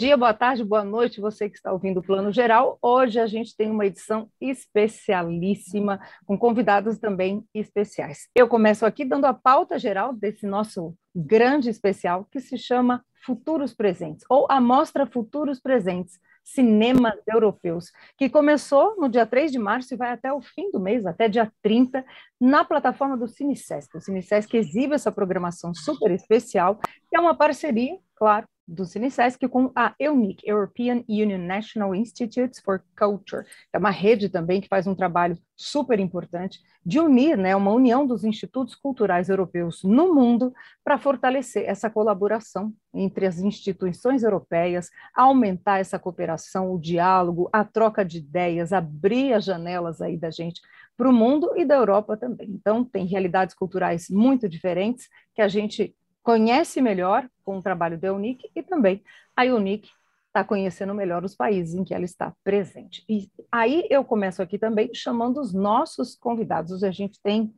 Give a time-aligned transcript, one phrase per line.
[0.00, 2.78] Dia, boa tarde, boa noite, você que está ouvindo o Plano Geral.
[2.80, 8.26] Hoje a gente tem uma edição especialíssima, com convidados também especiais.
[8.34, 13.74] Eu começo aqui dando a pauta geral desse nosso grande especial, que se chama Futuros
[13.74, 19.92] Presentes, ou a Mostra Futuros Presentes, Cinemas Europeus, que começou no dia 3 de março
[19.92, 22.02] e vai até o fim do mês, até dia 30,
[22.40, 23.94] na plataforma do CineSesc.
[23.94, 26.80] O CineSesc exibe essa programação super especial,
[27.10, 32.82] que é uma parceria, claro, do CineSesc com a EUNIC, European Union National Institutes for
[32.96, 33.44] Culture.
[33.72, 38.06] É uma rede também que faz um trabalho super importante de unir, né, uma união
[38.06, 45.80] dos institutos culturais europeus no mundo para fortalecer essa colaboração entre as instituições europeias, aumentar
[45.80, 50.60] essa cooperação, o diálogo, a troca de ideias, abrir as janelas aí da gente
[50.96, 52.50] para o mundo e da Europa também.
[52.50, 58.12] Então, tem realidades culturais muito diferentes que a gente conhece melhor com o trabalho da
[58.12, 59.02] UNIC e também
[59.36, 59.88] a UNIC
[60.30, 63.04] está conhecendo melhor os países em que ela está presente.
[63.08, 66.84] E aí eu começo aqui também chamando os nossos convidados.
[66.84, 67.52] A gente tem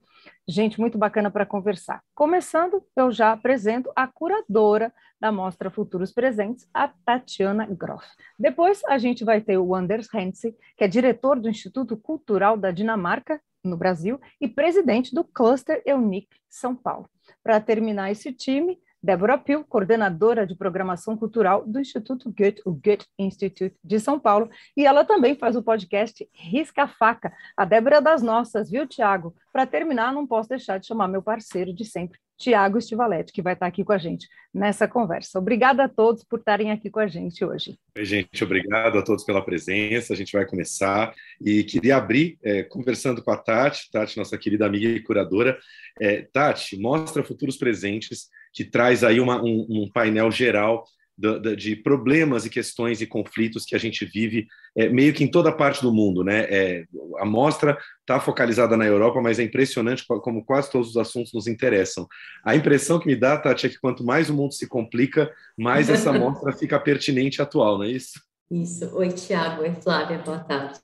[0.47, 2.03] gente muito bacana para conversar.
[2.15, 8.07] Começando, eu já apresento a curadora da Mostra Futuros Presentes, a Tatiana Groff.
[8.39, 12.71] Depois a gente vai ter o Anders Hense, que é diretor do Instituto Cultural da
[12.71, 17.09] Dinamarca, no Brasil, e presidente do Cluster EUNIC São Paulo.
[17.43, 23.07] Para terminar esse time, Débora Pil, coordenadora de programação cultural do Instituto Goethe, o Goethe
[23.19, 27.33] Institute de São Paulo, e ela também faz o podcast Risca a Faca.
[27.57, 29.35] A Débora é das nossas, viu, Tiago?
[29.53, 33.53] Para terminar, não posso deixar de chamar meu parceiro de sempre, Tiago Stivaletti, que vai
[33.53, 35.39] estar aqui com a gente nessa conversa.
[35.39, 37.79] Obrigada a todos por estarem aqui com a gente hoje.
[37.97, 40.13] Oi, gente, obrigado a todos pela presença.
[40.13, 44.67] A gente vai começar e queria abrir é, conversando com a Tati, Tati, nossa querida
[44.67, 45.57] amiga e curadora.
[46.01, 50.85] É, Tati, mostra futuros presentes, que traz aí uma, um, um painel geral
[51.19, 54.47] de problemas e questões e conflitos que a gente vive
[54.77, 56.47] é, meio que em toda parte do mundo, né?
[56.49, 56.85] É,
[57.19, 61.47] a mostra está focalizada na Europa, mas é impressionante como quase todos os assuntos nos
[61.47, 62.07] interessam.
[62.45, 65.91] A impressão que me dá, Tati, é que quanto mais o mundo se complica, mais
[65.91, 68.21] essa mostra fica pertinente e atual, não é isso?
[68.51, 68.95] Isso.
[68.97, 69.63] Oi, Tiago.
[69.63, 70.19] Oi, Flávia.
[70.19, 70.79] Boa tarde.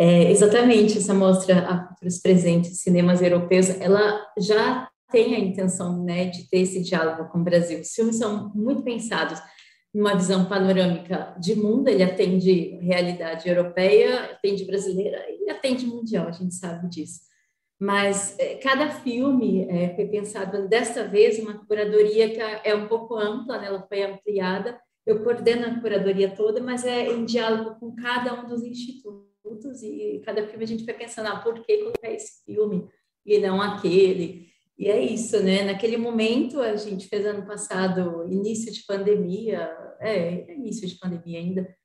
[0.00, 6.26] É, exatamente, essa mostra para os presentes cinemas europeus, ela já tem a intenção né,
[6.26, 7.80] de ter esse diálogo com o Brasil.
[7.80, 9.40] Os filmes são muito pensados
[9.92, 16.32] numa visão panorâmica de mundo, ele atende realidade europeia, atende brasileira e atende mundial, a
[16.32, 17.20] gente sabe disso.
[17.80, 23.16] Mas é, cada filme é, foi pensado, desta vez, uma curadoria que é um pouco
[23.16, 27.94] ampla, né, ela foi ampliada, eu coordeno a curadoria toda, mas é em diálogo com
[27.94, 32.10] cada um dos institutos e cada filme a gente vai pensando, ah, por que colocar
[32.10, 32.86] esse filme
[33.24, 34.47] e não aquele?
[34.78, 35.64] E é isso, né?
[35.64, 39.68] Naquele momento, a gente fez ano passado, início de pandemia,
[40.00, 41.76] é, início de pandemia ainda,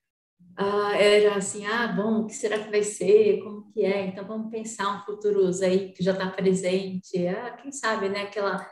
[0.55, 3.41] ah, era assim, ah, bom, o que será que vai ser?
[3.43, 4.05] Como que é?
[4.05, 7.25] Então, vamos pensar um futuro aí que já está presente.
[7.27, 8.21] Ah, quem sabe, né?
[8.21, 8.63] Aquela,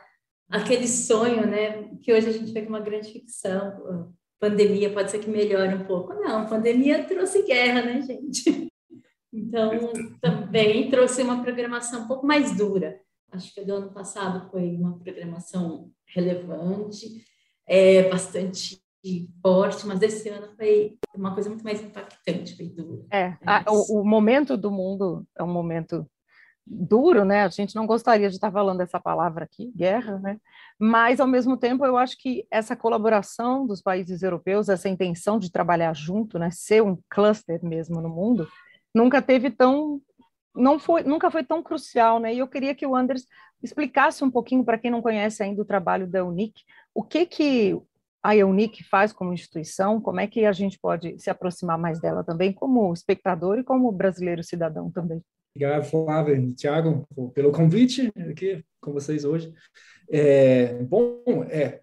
[0.48, 1.90] aquele sonho, né?
[2.00, 4.12] Que hoje a gente vê que é uma grande ficção.
[4.38, 6.14] Pandemia pode ser que melhore um pouco.
[6.14, 8.44] Não, pandemia trouxe guerra, né, gente?
[9.34, 9.90] Então,
[10.20, 13.00] também trouxe uma programação um pouco mais dura
[13.32, 17.24] acho que do ano passado foi uma programação relevante,
[17.66, 18.82] é, bastante
[19.42, 23.06] forte, mas esse ano foi uma coisa muito mais impactante, foi duro.
[23.12, 26.06] É, a, o, o, momento do mundo é um momento
[26.64, 27.42] duro, né?
[27.42, 30.38] A gente não gostaria de estar falando essa palavra aqui, guerra, né?
[30.78, 35.50] Mas ao mesmo tempo eu acho que essa colaboração dos países europeus, essa intenção de
[35.50, 38.46] trabalhar junto, né, ser um cluster mesmo no mundo,
[38.94, 40.00] nunca teve tão
[40.54, 42.34] não foi, nunca foi tão crucial, né?
[42.34, 43.26] E eu queria que o Anders
[43.62, 46.62] explicasse um pouquinho para quem não conhece ainda o trabalho da UNIC,
[46.94, 47.80] o que que
[48.22, 52.22] a UNIC faz como instituição, como é que a gente pode se aproximar mais dela
[52.22, 55.22] também como espectador e como brasileiro cidadão também.
[55.54, 59.52] Obrigado, Flávia e Thiago, pelo convite aqui com vocês hoje.
[60.10, 61.80] É, bom, é,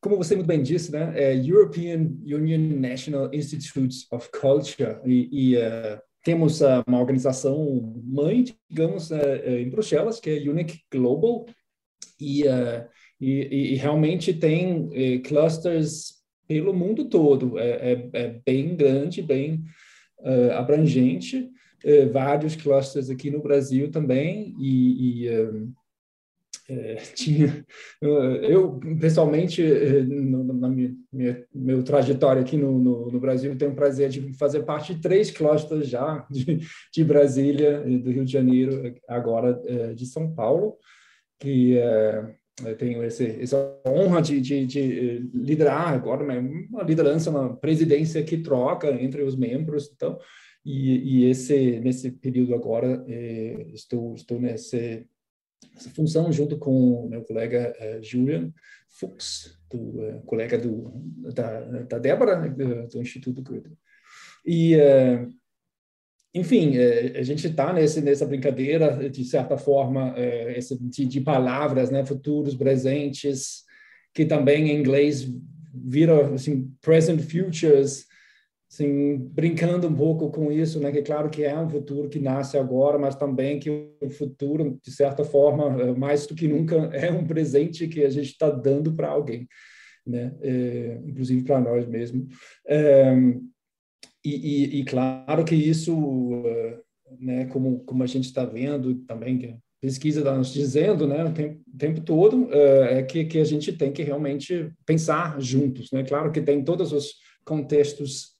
[0.00, 5.56] como você muito bem disse, né, é European Union National Institutes of Culture e, e
[5.56, 11.46] uh, temos uh, uma organização mãe, digamos, uh, em Bruxelas, que é Unique Global,
[12.20, 12.86] e, uh,
[13.20, 17.58] e, e, realmente tem eh, clusters pelo mundo todo.
[17.58, 19.62] É, é, é bem grande, bem
[20.56, 21.48] abrangente.
[21.84, 25.28] uh, vários clusters aqui no Brasil também, e, e
[26.68, 27.64] é, tinha
[28.00, 30.68] eu pessoalmente na
[31.12, 35.00] minha, meu trajetória aqui no, no, no, Brasil tenho o prazer de fazer parte de
[35.00, 36.60] três clusters já de,
[36.92, 39.60] de Brasília do Rio de Janeiro agora
[39.94, 40.76] de São Paulo
[41.38, 41.76] que
[42.64, 46.38] eu tenho esse, essa honra de, de, de, liderar agora né,
[46.70, 50.18] uma liderança uma presidência que troca entre os membros então
[50.64, 53.04] e, e esse nesse período agora
[53.74, 55.06] estou estou nesse
[55.76, 58.52] essa função junto com meu colega uh, Julian
[58.88, 60.92] Fuchs, do uh, colega do,
[61.34, 63.72] da, da Débora, né, do, do, Instituto Goethe.
[64.44, 65.28] E, uh,
[66.34, 70.14] enfim, a gente está nessa brincadeira, de certa forma,
[70.56, 73.64] esse, de, de, palavras, né, futuros, presentes,
[74.14, 75.30] que também em inglês
[75.74, 78.06] vira assim, present futures,
[78.72, 80.90] assim, brincando um pouco com isso, né?
[80.90, 83.68] Que claro que é um futuro que nasce agora, mas também que
[84.00, 88.08] o futuro, de certa forma, é, mais do que nunca, é um presente que a
[88.08, 89.46] gente está dando para alguém,
[90.06, 90.34] né?
[90.40, 92.34] É, inclusive para nós mesmos.
[92.66, 93.12] É,
[94.24, 96.78] e, e, e, claro que isso, é,
[97.20, 97.46] né?
[97.46, 101.60] Como como a gente está vendo também que pesquisa está nos dizendo, né, o tempo,
[101.76, 106.04] tempo todo, é, é que, que a gente tem que realmente pensar juntos, né?
[106.04, 107.14] Claro que tem todos os
[107.44, 108.31] contextos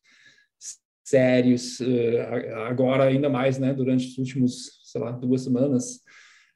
[1.13, 6.01] sérios, uh, agora ainda mais, né, durante os últimos, sei lá, duas semanas.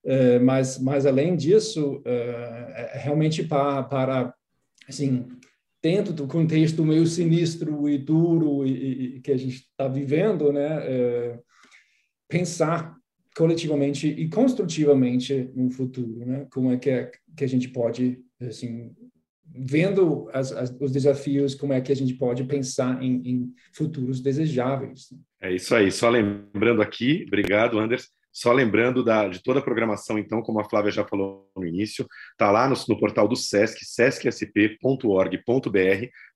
[0.03, 4.35] Uh, mas, mas além disso, uh, é realmente para, para,
[4.89, 5.27] assim,
[5.83, 11.39] dentro do contexto meio sinistro e duro e, e que a gente está vivendo, né,
[12.29, 12.97] pensar
[13.37, 18.91] coletivamente e construtivamente no futuro, né, como é que, é, que a gente pode, assim,
[19.55, 24.21] vendo as, as, os desafios, como é que a gente pode pensar em, em, futuros
[24.21, 25.09] desejáveis.
[25.41, 25.91] É isso aí.
[25.91, 28.16] Só lembrando aqui, obrigado, Anderson.
[28.37, 32.07] Só lembrando da, de toda a programação, então, como a Flávia já falou no início,
[32.33, 35.41] está lá no, no, portal do SESC, sescsp.org.br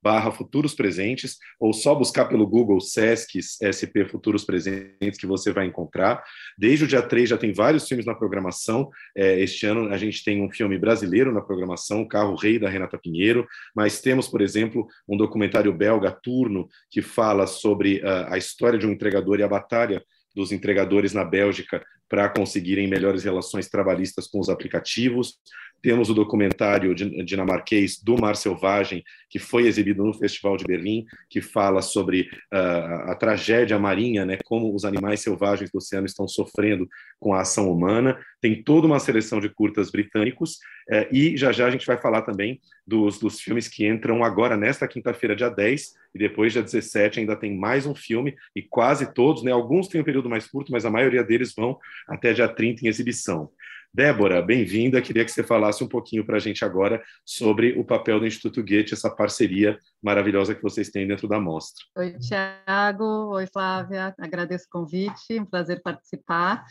[0.02, 5.66] barra Futuros Presentes, ou só buscar pelo Google SESC SP Futuros Presentes que você vai
[5.66, 6.24] encontrar.
[6.56, 8.88] Desde o dia 3 já tem vários filmes na programação.
[9.14, 12.96] É, este ano a gente tem um filme brasileiro na programação, Carro Rei, da Renata
[12.96, 13.46] Pinheiro,
[13.76, 18.86] mas temos, por exemplo, um documentário belga, Turno, que fala sobre uh, a história de
[18.86, 20.02] um entregador e a batalha
[20.34, 25.38] dos entregadores na Bélgica para conseguirem melhores relações trabalhistas com os aplicativos.
[25.82, 31.40] Temos o documentário dinamarquês do Mar Selvagem, que foi exibido no Festival de Berlim, que
[31.40, 36.88] fala sobre uh, a tragédia marinha, né, como os animais selvagens do oceano estão sofrendo
[37.18, 38.18] com a ação humana.
[38.40, 40.56] Tem toda uma seleção de curtas britânicos,
[40.90, 44.56] uh, e já já a gente vai falar também dos, dos filmes que entram agora,
[44.56, 49.14] nesta quinta-feira, dia 10, e depois, dia 17, ainda tem mais um filme, e quase
[49.14, 51.78] todos, né, alguns têm um período mais curto, mas a maioria deles vão
[52.08, 53.50] até dia 30 em exibição.
[53.92, 55.02] Débora, bem-vinda.
[55.02, 58.62] Queria que você falasse um pouquinho para a gente agora sobre o papel do Instituto
[58.62, 61.84] Goethe, essa parceria maravilhosa que vocês têm dentro da mostra.
[61.96, 63.34] Oi, Tiago.
[63.34, 64.14] Oi, Flávia.
[64.16, 66.64] Agradeço o convite, um prazer participar.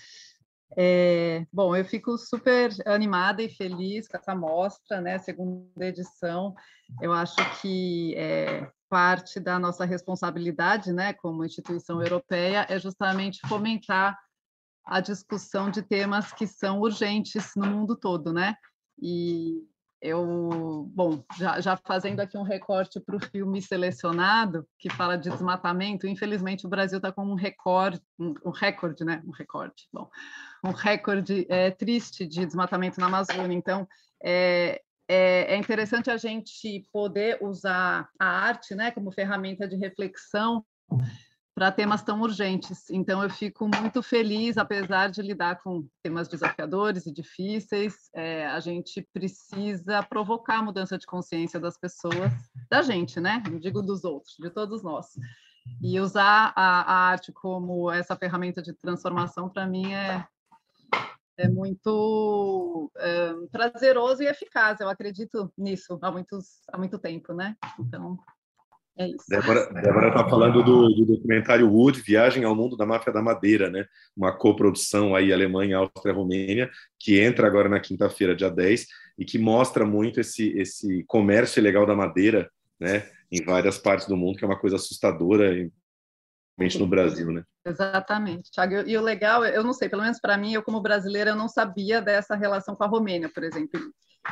[0.77, 5.17] É, bom, eu fico super animada e feliz com essa mostra, né?
[5.17, 6.55] Segunda edição.
[7.01, 14.17] Eu acho que é, parte da nossa responsabilidade, né, como instituição europeia, é justamente fomentar
[14.89, 18.55] a discussão de temas que são urgentes no mundo todo, né?
[19.01, 19.63] E
[20.01, 25.29] eu, bom, já, já fazendo aqui um recorte para o filme selecionado, que fala de
[25.29, 29.21] desmatamento, infelizmente o Brasil está com um recorde, um, um, recorde, né?
[29.25, 30.09] Um recorde, bom,
[30.65, 33.55] um recorde é, triste de desmatamento na Amazônia.
[33.55, 33.87] Então,
[34.23, 40.65] é, é, é interessante a gente poder usar a arte, né, como ferramenta de reflexão
[41.59, 42.89] para temas tão urgentes.
[42.89, 48.61] Então, eu fico muito feliz, apesar de lidar com temas desafiadores e difíceis, é, a
[48.61, 52.31] gente precisa provocar a mudança de consciência das pessoas,
[52.71, 53.43] da gente, né?
[53.51, 55.07] Não digo dos outros, de todos nós.
[55.81, 60.25] E usar a, a arte como essa ferramenta de transformação, para mim, é,
[61.35, 64.79] é muito é, prazeroso e eficaz.
[64.79, 67.57] Eu acredito nisso há, muitos, há muito tempo, né?
[67.77, 68.17] Então,
[68.99, 69.25] é isso.
[69.29, 73.85] Débora está falando do, do, documentário Wood, Viagem ao Mundo da Máfia da Madeira, né?
[74.15, 78.85] uma coprodução aí Alemanha, Áustria, Romênia, que entra agora na quinta-feira, dia 10,
[79.17, 83.09] e que mostra muito esse, esse comércio ilegal da madeira né?
[83.31, 85.49] em várias partes do mundo, que é uma coisa assustadora,
[86.57, 87.31] principalmente no Brasil.
[87.31, 87.43] Né?
[87.65, 88.85] Exatamente, Thiago.
[88.85, 91.47] E o legal, eu não sei, pelo menos para mim, eu como brasileira, eu não
[91.47, 93.79] sabia dessa relação com a Romênia, por exemplo.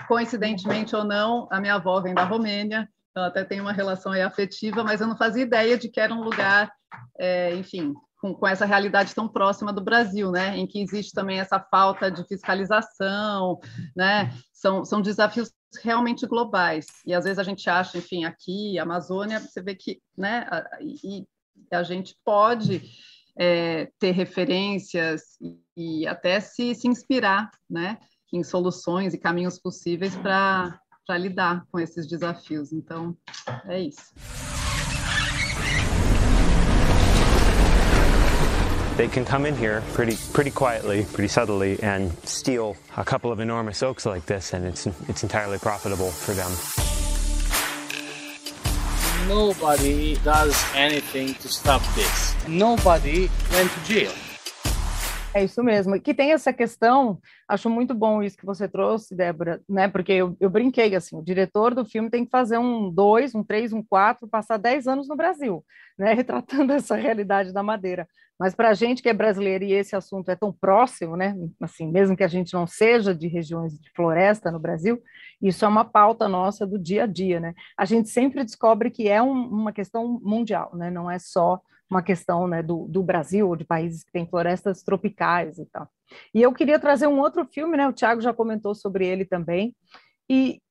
[0.10, 4.84] Coincidentemente ou não, a minha avó vem da Romênia, ela até tem uma relação afetiva,
[4.84, 6.72] mas eu não fazia ideia de que era um lugar,
[7.20, 11.40] é, enfim, com, com, essa realidade tão próxima do Brasil, né, em que existe também
[11.40, 13.60] essa falta de fiscalização,
[13.96, 15.52] né, são, são desafios
[15.84, 20.48] realmente globais, e às vezes a gente acha, enfim, aqui, Amazônia, você vê que, né,
[20.50, 21.26] a, e
[21.72, 22.84] a gente pode
[23.38, 27.98] é, ter referências e, e até se, se inspirar, né,
[28.34, 30.80] em soluções e caminhos possíveis para
[31.16, 32.74] lidar com esses desafios.
[32.74, 33.16] Então,
[33.66, 34.14] é isso.
[38.98, 43.40] They can come in here pretty, pretty quietly, pretty subtly, and steal a couple of
[43.40, 46.52] enormous oaks like this, and it's, it's entirely profitable for them.
[49.30, 52.34] Nobody does anything to stop this.
[52.48, 54.12] Nobody went to jail.
[55.38, 56.02] É isso mesmo.
[56.02, 59.88] Que tem essa questão, acho muito bom isso que você trouxe, Débora, né?
[59.88, 63.44] Porque eu, eu brinquei assim, o diretor do filme tem que fazer um dois, um
[63.44, 65.64] três, um quatro, passar dez anos no Brasil,
[65.96, 66.12] né?
[66.18, 68.08] Retratando essa realidade da madeira.
[68.40, 71.36] Mas para a gente que é brasileiro e esse assunto é tão próximo, né?
[71.62, 75.00] Assim, mesmo que a gente não seja de regiões de floresta no Brasil,
[75.40, 77.54] isso é uma pauta nossa do dia a dia, né?
[77.78, 80.90] A gente sempre descobre que é um, uma questão mundial, né?
[80.90, 85.58] Não é só uma questão né, do, do Brasil de países que têm florestas tropicais
[85.58, 85.88] e tal.
[86.34, 87.88] E eu queria trazer um outro filme, né?
[87.88, 89.76] O Tiago já comentou sobre ele também,
[90.30, 90.62] e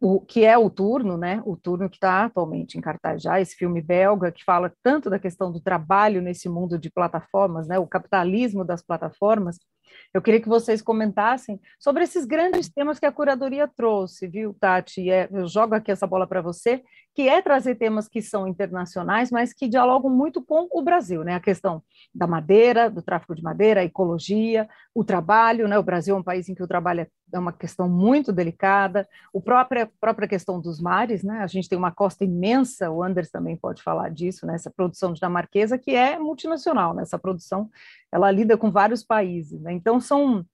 [0.00, 1.42] o que é o Turno, né?
[1.46, 5.18] O Turno que está atualmente em cartaz já, esse filme belga que fala tanto da
[5.18, 7.78] questão do trabalho nesse mundo de plataformas, né?
[7.78, 9.58] O capitalismo das plataformas,
[10.12, 15.10] eu queria que vocês comentassem sobre esses grandes temas que a curadoria trouxe, viu, Tati?
[15.10, 16.82] É, eu jogo aqui essa bola para você,
[17.14, 21.34] que é trazer temas que são internacionais, mas que dialogam muito com o Brasil, né?
[21.34, 21.82] A questão
[22.14, 25.78] da madeira, do tráfico de madeira, a ecologia, o trabalho, né?
[25.78, 27.08] O Brasil é um país em que o trabalho é
[27.38, 31.40] uma questão muito delicada, a própria, própria questão dos mares, né?
[31.40, 34.54] A gente tem uma costa imensa, o Anders também pode falar disso, né?
[34.54, 37.02] Essa produção dinamarquesa que é multinacional, né?
[37.02, 37.70] Essa produção,
[38.10, 39.72] ela lida com vários países, né?
[39.72, 40.44] Então, são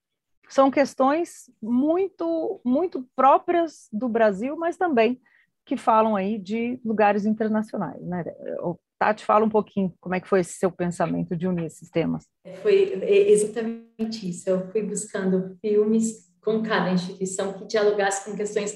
[0.49, 5.21] são questões muito muito próprias do Brasil, mas também
[5.65, 8.25] que falam aí de lugares internacionais, né?
[8.61, 11.89] O Tati, fala um pouquinho como é que foi esse seu pensamento de unir esses
[11.89, 12.27] temas.
[12.63, 14.51] Foi exatamente isso.
[14.51, 18.75] Eu fui buscando filmes com cada instituição que dialogasse com questões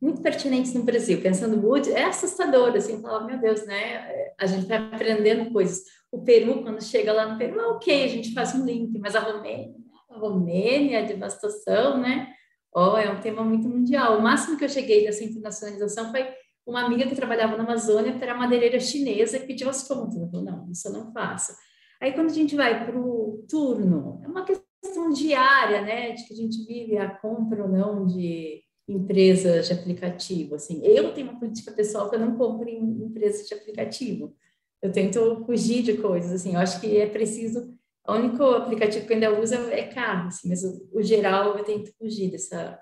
[0.00, 1.20] muito pertinentes no Brasil.
[1.22, 4.32] Pensando Wood, é assustador, assim, falar, meu Deus, né?
[4.40, 5.84] A gente está aprendendo coisas.
[6.10, 9.14] O Peru, quando chega lá no Peru, é ok, a gente faz um link, mas
[9.14, 9.72] a Romênia,
[10.10, 12.32] a Romênia, a devastação, né?
[12.74, 14.18] Oh, é um tema muito mundial.
[14.18, 16.26] O máximo que eu cheguei dessa internacionalização foi
[16.66, 20.16] uma amiga que trabalhava na Amazônia, que era madeireira chinesa, e pediu as contas.
[20.16, 21.52] Ela falou, não, isso eu não faço.
[22.00, 24.71] Aí, quando a gente vai para o turno, é uma questão
[25.12, 30.54] diária, né, de que a gente vive a compra ou não de empresas de aplicativo.
[30.54, 34.34] Assim, eu tenho uma política pessoal que eu não compro em empresas de aplicativo.
[34.80, 37.72] Eu tento fugir de coisas, assim, eu acho que é preciso
[38.06, 41.64] o único aplicativo que eu ainda uso é carro, assim, mas o, o, geral eu
[41.64, 42.78] tento fugir dessa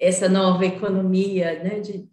[0.00, 1.80] essa nova economia, né?
[1.80, 2.08] De,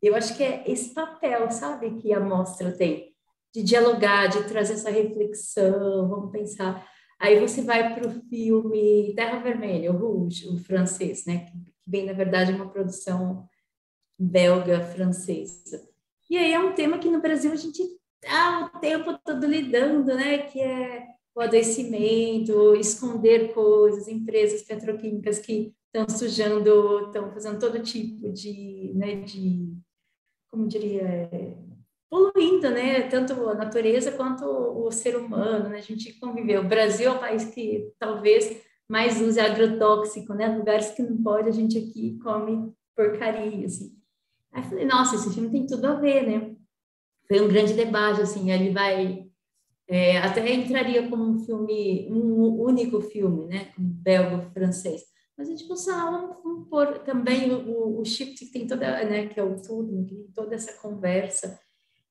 [0.00, 3.12] eu acho que é esse papel, sabe, que a mostra tem
[3.52, 6.86] de dialogar, de trazer essa reflexão, vamos pensar.
[7.18, 11.46] Aí você vai para o filme Terra Vermelha, o Rouge, o francês, né?
[11.46, 11.52] Que
[11.86, 13.48] vem, na verdade, uma produção
[14.18, 15.88] belga-francesa.
[16.30, 17.82] E aí é um tema que no Brasil a gente
[18.22, 20.38] está o tempo todo lidando, né?
[20.38, 28.30] Que é o adoecimento, esconder coisas, empresas petroquímicas que estão sujando, estão fazendo todo tipo
[28.32, 29.72] de, né, de
[30.50, 31.54] como diria, é,
[32.10, 36.62] poluindo, né, tanto a natureza quanto o ser humano, né, a gente conviveu.
[36.62, 41.48] O Brasil é o país que talvez mais use agrotóxico, né, lugares que não pode,
[41.48, 43.96] a gente aqui come porcaria, assim.
[44.52, 46.56] Aí falei, nossa, esse filme tem tudo a ver, né?
[47.28, 49.28] Foi um grande debate, assim, ele vai
[49.88, 55.02] é, até entraria como um filme, um único filme, né, como belgo-francês.
[55.36, 59.28] Mas a gente pensou, ah, vamos, pôr também o, o Shift, que tem toda, né,
[59.28, 61.58] que é o tudo, que tem toda essa conversa.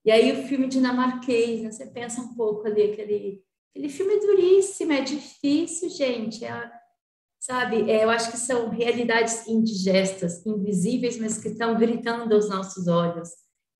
[0.07, 4.19] E aí o filme dinamarquês, né, você pensa um pouco ali, aquele, aquele filme é
[4.21, 6.71] duríssimo, é difícil, gente, é,
[7.37, 7.91] sabe?
[7.91, 13.27] É, eu acho que são realidades indigestas, invisíveis, mas que estão gritando aos nossos olhos.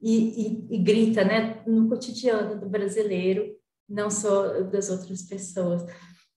[0.02, 3.56] E, e, e grita, né, no cotidiano do brasileiro,
[3.88, 5.82] não só das outras pessoas.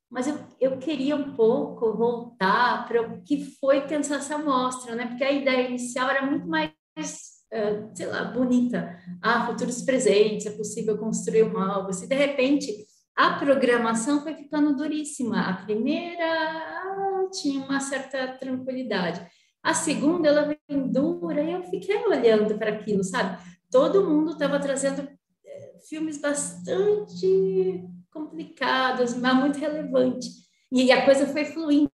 [0.09, 5.09] Mas eu, eu queria um pouco voltar para o que foi pensar essa mostra, né?
[5.09, 6.71] Porque a ideia inicial era muito mais,
[7.53, 8.99] uh, sei lá, bonita.
[9.23, 11.91] Ah, futuros presentes, é possível construir um algo.
[11.91, 15.43] E de repente, a programação foi ficando duríssima.
[15.43, 19.21] A primeira ah, tinha uma certa tranquilidade.
[19.63, 23.39] A segunda, ela vem dura, e eu fiquei olhando para aquilo, sabe?
[23.71, 25.07] Todo mundo estava trazendo
[25.89, 30.29] filmes bastante complicadas, mas muito relevante.
[30.73, 31.91] E a coisa foi fluindo,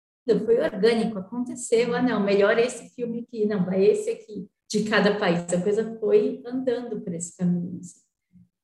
[0.44, 1.94] foi orgânico, aconteceu.
[1.94, 5.52] Ah, não, melhor esse filme aqui, não, vai esse aqui, de cada país.
[5.52, 7.78] A coisa foi andando por esse caminho.
[7.78, 8.00] Assim.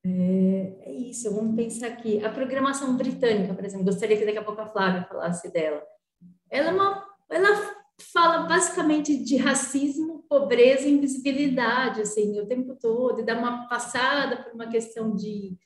[0.07, 2.25] É, é, isso, vamos pensar aqui.
[2.25, 5.83] A programação britânica, por exemplo, gostaria que daqui a pouco a Flávia falasse dela.
[6.51, 7.77] Ela, é uma, ela
[8.11, 14.37] fala basicamente de racismo, pobreza e invisibilidade, assim, o tempo todo, e dá uma passada
[14.37, 15.59] por uma questão de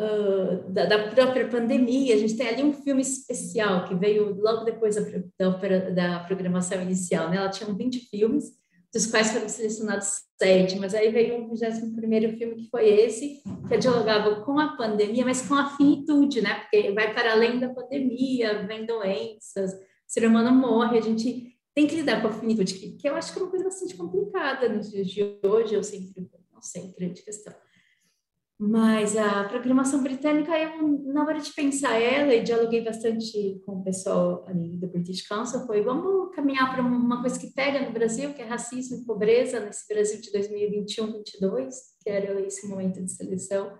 [0.00, 2.16] uh, da, da, própria pandemia.
[2.16, 5.02] A gente tem ali um filme especial que veio logo depois da,
[5.38, 7.36] da, da programação inicial, né?
[7.36, 8.52] Ela tinha 20 filmes,
[8.96, 13.78] dos quais foram selecionados sete, mas aí veio o 21 filme que foi esse, que
[13.78, 16.60] dialogava com a pandemia, mas com a finitude, né?
[16.60, 21.86] Porque vai para além da pandemia, vem doenças, o ser humano morre, a gente tem
[21.86, 24.68] que lidar com a finitude, que, que eu acho que é uma coisa bastante complicada
[24.68, 27.52] nos dias de hoje, eu sempre, não sei, grande questão.
[28.58, 33.84] Mas a programação britânica, eu, na hora de pensar ela, e dialoguei bastante com o
[33.84, 38.32] pessoal ali do British Council, foi vamos caminhar para uma coisa que pega no Brasil,
[38.32, 41.68] que é racismo e pobreza, nesse Brasil de 2021-22,
[42.02, 43.78] que era esse momento de seleção.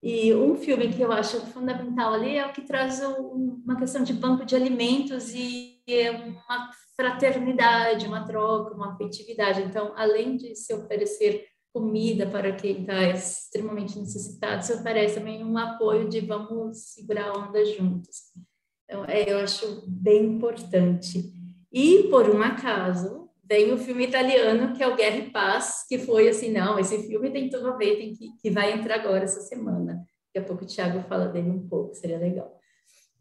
[0.00, 4.14] E um filme que eu acho fundamental ali é o que traz uma questão de
[4.14, 5.82] banco de alimentos e
[6.48, 9.62] uma fraternidade, uma troca, uma afetividade.
[9.62, 15.56] Então, além de se oferecer comida para quem está extremamente necessitado, se oferece também um
[15.56, 18.32] apoio de vamos segurar a onda juntos.
[18.84, 21.32] Então, é, eu acho bem importante.
[21.72, 25.98] E, por um acaso, tem o filme italiano, que é o Guerra e Paz, que
[25.98, 29.24] foi assim, não, esse filme tem tudo a ver, tem que, que vai entrar agora
[29.24, 30.04] essa semana.
[30.26, 32.58] Daqui a pouco o Thiago fala dele um pouco, seria legal.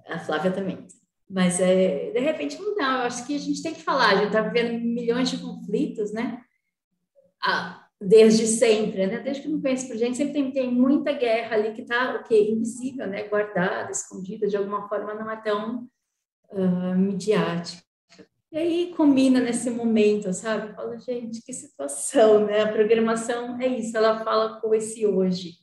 [0.08, 0.88] A Flávia também.
[1.30, 4.28] Mas, é, de repente, não, eu acho que a gente tem que falar, a gente
[4.28, 6.42] está vivendo milhões de conflitos, né?
[7.44, 9.20] Ah, desde sempre, né?
[9.20, 12.16] Desde que eu me conheço por gente, sempre tem, tem muita guerra ali que está
[12.16, 12.50] o quê?
[12.52, 13.24] Invisível, né?
[13.28, 15.90] Guardada, escondida, de alguma forma não é tão
[16.52, 17.84] uh, midiática.
[18.52, 20.74] E aí combina nesse momento, sabe?
[20.74, 22.62] Fala, gente, que situação, né?
[22.62, 25.54] A programação é isso, ela fala com esse hoje,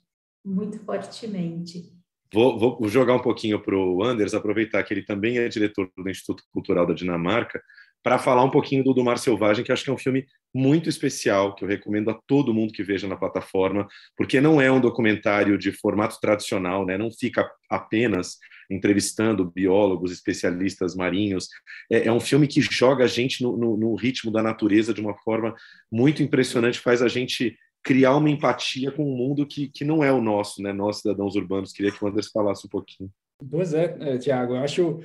[0.45, 1.93] muito fortemente.
[2.33, 6.09] Vou, vou jogar um pouquinho para o Anders, aproveitar que ele também é diretor do
[6.09, 7.61] Instituto Cultural da Dinamarca,
[8.03, 10.89] para falar um pouquinho do, do Mar Selvagem, que acho que é um filme muito
[10.89, 14.81] especial, que eu recomendo a todo mundo que veja na plataforma, porque não é um
[14.81, 16.97] documentário de formato tradicional, né?
[16.97, 18.39] não fica apenas
[18.71, 21.49] entrevistando biólogos, especialistas marinhos.
[21.91, 25.01] É, é um filme que joga a gente no, no, no ritmo da natureza de
[25.01, 25.55] uma forma
[25.91, 27.57] muito impressionante, faz a gente
[27.87, 30.73] criar uma empatia com um mundo que, que não é o nosso, né?
[30.73, 31.73] Nós, cidadãos urbanos.
[31.73, 33.09] Queria que o Anderson falasse um pouquinho.
[33.49, 35.01] Pois é, é Tiago, eu acho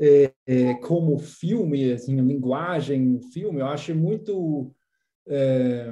[0.00, 4.74] é, é, como filme, assim, a linguagem, filme, eu acho muito
[5.28, 5.90] é,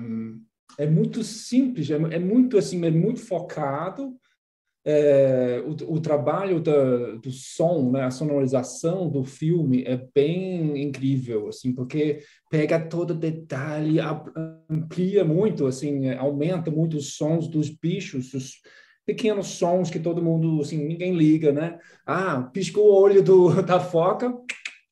[0.78, 4.16] é muito simples, é, é, muito assim, é muito focado.
[4.84, 11.48] É, o, o, trabalho da, do som, né, a sonorização do filme é bem incrível,
[11.48, 13.98] assim, porque pega todo detalhe,
[14.70, 18.52] amplia muito, assim, aumenta muito os sons dos bichos, os,
[19.08, 21.78] pequenos sons que todo mundo, assim, ninguém liga, né?
[22.04, 24.36] Ah, piscou o olho do, da foca,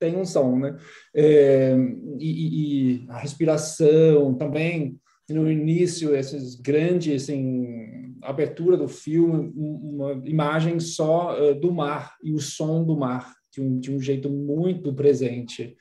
[0.01, 0.75] tem um som, né?
[1.15, 1.77] É,
[2.19, 4.99] e, e, a respiração também,
[5.29, 12.33] no início, esses grandes, assim, abertura do filme, uma imagem só uh, do mar e
[12.33, 15.77] o som do mar, de um, de um jeito muito presente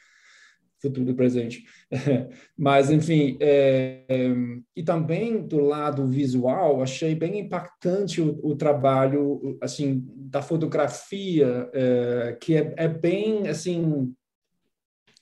[0.90, 1.64] futuro e presente.
[2.58, 4.36] Mas, enfim, é, é,
[4.76, 12.38] e também do lado visual, achei bem impactante o, o trabalho, assim, da fotografia, é,
[12.40, 14.14] que é, é, bem, assim,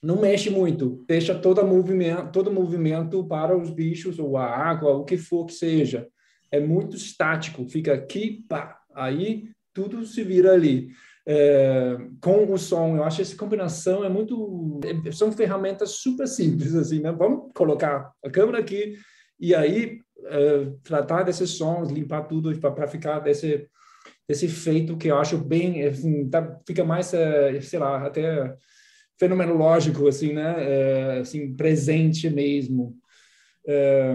[0.02, 5.06] não mexe muito, deixa todo movimento, todo movimento para os bichos ou a água, o
[5.06, 6.08] que for que seja.
[6.52, 10.89] É muito estático, fica aqui, pá, aí tudo se vira ali
[11.25, 12.95] é, com o som.
[12.97, 14.79] Eu acho essa combinação é muito.
[15.12, 17.12] São ferramentas super simples, assim, né?
[17.12, 18.95] Vamos colocar a câmera aqui
[19.39, 23.67] e aí é, tratar desses sons, limpar tudo para ficar desse,
[24.27, 25.83] desse efeito que eu acho bem.
[25.86, 28.55] Assim, tá, fica mais, é, sei lá, até
[29.19, 30.55] fenomenológico, assim, né?
[30.57, 32.95] É, assim, presente mesmo.
[33.65, 34.13] É,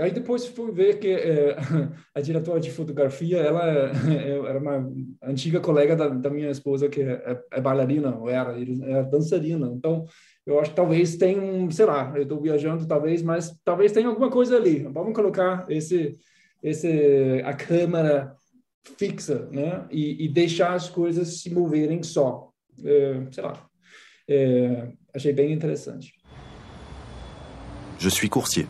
[0.00, 1.56] Aí depois fui ver que é,
[2.14, 4.90] a diretora de fotografia, ela é, era uma
[5.22, 9.66] antiga colega da, da minha esposa que é, é bailarina, ou era, era dançarina.
[9.74, 10.04] Então,
[10.46, 14.30] eu acho que talvez um, sei lá, eu estou viajando talvez, mas talvez tenha alguma
[14.30, 14.82] coisa ali.
[14.84, 16.16] Vamos colocar esse,
[16.62, 18.34] esse a câmera
[18.98, 19.86] fixa, né?
[19.90, 22.50] E, e deixar as coisas se moverem só.
[22.82, 23.66] É, sei lá.
[24.28, 26.14] É, achei bem interessante.
[27.98, 28.66] Je suis coursier.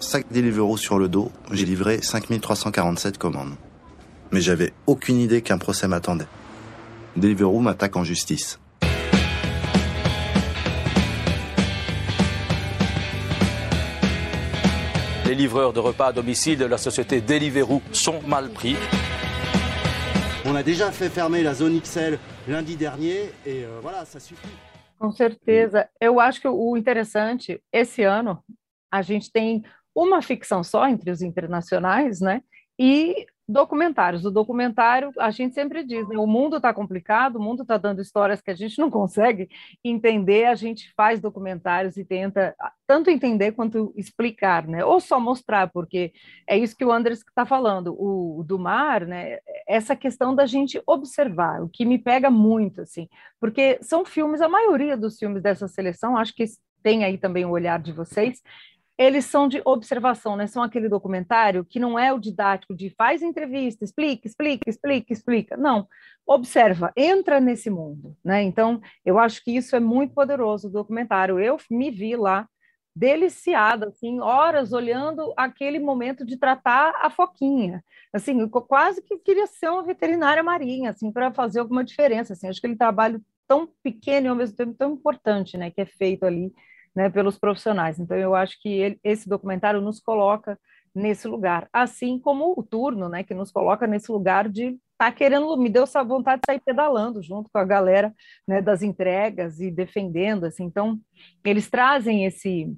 [0.00, 3.54] Sac Deliveroo sur le dos, j'ai livré 5347 commandes.
[4.32, 6.28] mais j'avais aucune idée qu'un procès m'attendait.
[7.16, 8.58] Deliveroo m'attaque en justice.
[15.26, 18.76] Les livreurs de repas à domicile de la société Deliveroo sont mal pris.
[20.44, 24.48] On a déjà fait fermer la zone XL lundi dernier et euh, voilà, ça suffit.
[24.98, 25.88] Com certeza.
[26.00, 28.42] Eu acho que o interessante, esse ano,
[28.92, 29.62] a gente tem
[29.94, 32.42] uma ficção só entre os internacionais, né?
[32.78, 34.24] E documentários.
[34.24, 36.16] O documentário, a gente sempre diz, né?
[36.16, 39.48] o mundo está complicado, o mundo está dando histórias que a gente não consegue
[39.84, 42.54] entender, a gente faz documentários e tenta
[42.86, 44.84] tanto entender quanto explicar, né?
[44.84, 46.12] Ou só mostrar, porque
[46.46, 49.38] é isso que o Andres está falando, o do mar, né?
[49.68, 53.08] Essa questão da gente observar, o que me pega muito, assim,
[53.40, 56.44] porque são filmes, a maioria dos filmes dessa seleção, acho que
[56.82, 58.40] tem aí também o olhar de vocês,
[59.00, 60.46] eles são de observação, né?
[60.46, 65.56] São aquele documentário que não é o didático de faz entrevista, explica, explica, explica, explica.
[65.56, 65.88] Não,
[66.26, 68.42] observa, entra nesse mundo, né?
[68.42, 71.40] Então, eu acho que isso é muito poderoso o documentário.
[71.40, 72.46] Eu me vi lá
[72.94, 77.82] deliciada, assim, horas olhando aquele momento de tratar a foquinha.
[78.12, 82.48] Assim, quase que queria ser uma veterinária marinha, assim, para fazer alguma diferença, assim.
[82.48, 85.86] Acho que ele trabalho tão pequeno e ao mesmo tempo tão importante, né, que é
[85.86, 86.52] feito ali
[86.94, 87.98] né, pelos profissionais.
[87.98, 90.58] Então, eu acho que ele, esse documentário nos coloca
[90.94, 95.56] nesse lugar, assim como o turno, né, que nos coloca nesse lugar de tá querendo,
[95.56, 98.12] me deu essa vontade de sair pedalando junto com a galera,
[98.46, 100.64] né, das entregas e defendendo, assim.
[100.64, 101.00] Então,
[101.44, 102.70] eles trazem esse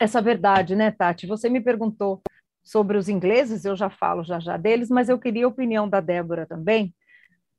[0.00, 1.26] essa verdade, né, Tati?
[1.26, 2.20] Você me perguntou
[2.64, 6.00] sobre os ingleses, eu já falo já já deles, mas eu queria a opinião da
[6.00, 6.94] Débora também,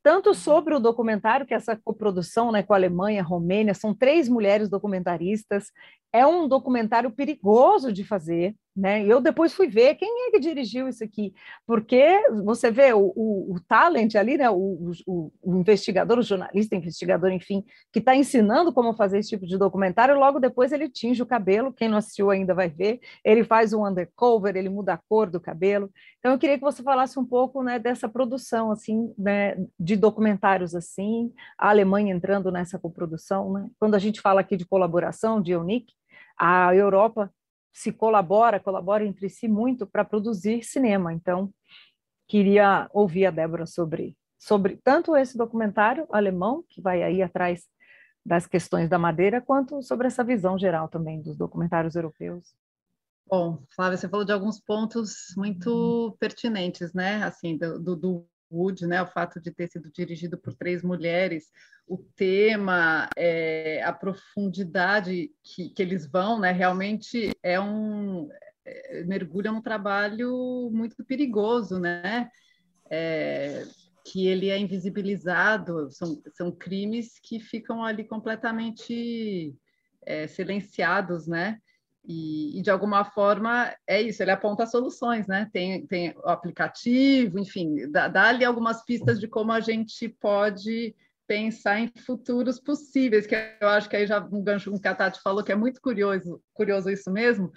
[0.05, 4.29] tanto sobre o documentário, que é essa coprodução né, com a Alemanha, Romênia, são três
[4.29, 5.71] mulheres documentaristas,
[6.13, 9.05] é um documentário perigoso de fazer, né?
[9.05, 11.33] Eu depois fui ver quem é que dirigiu isso aqui,
[11.65, 14.49] porque você vê o, o, o talent ali, né?
[14.49, 19.45] O, o, o, investigador, o jornalista, investigador, enfim, que está ensinando como fazer esse tipo
[19.45, 23.45] de documentário, logo depois ele tinge o cabelo, quem não assistiu ainda vai ver, ele
[23.45, 25.89] faz um undercover, ele muda a cor do cabelo.
[26.19, 30.75] Então eu queria que você falasse um pouco né, dessa produção, assim, né, de documentários
[30.75, 33.69] assim, a Alemanha entrando nessa coprodução, né?
[33.79, 35.93] Quando a gente fala aqui de colaboração, de EUNIC,
[36.38, 37.31] a Europa
[37.75, 41.11] se colabora, colabora entre si muito para produzir cinema.
[41.11, 41.53] Então,
[42.25, 47.65] queria ouvir a Débora sobre, sobre tanto esse documentário alemão, que vai aí atrás
[48.25, 52.55] das questões da madeira, quanto sobre essa visão geral também dos documentários europeus.
[53.27, 57.23] Bom, Flávia, você falou de alguns pontos muito pertinentes, né?
[57.23, 59.01] Assim, do, do Wood, né?
[59.01, 61.51] O fato de ter sido dirigido por três mulheres,
[61.87, 66.51] o tema, é, a profundidade que, que eles vão, né?
[66.51, 68.29] Realmente é um
[68.65, 72.29] é, mergulha num trabalho muito perigoso, né?
[72.89, 73.63] É,
[74.05, 79.55] que ele é invisibilizado, são, são crimes que ficam ali completamente
[80.05, 81.59] é, silenciados, né?
[82.07, 85.49] E, e, de alguma forma é isso, ele aponta soluções, né?
[85.51, 90.95] Tem, tem o aplicativo, enfim, dá, dá ali algumas pistas de como a gente pode
[91.27, 95.19] pensar em futuros possíveis, que eu acho que aí já um gancho com o Catati
[95.21, 97.51] falou que é muito curioso, curioso isso mesmo,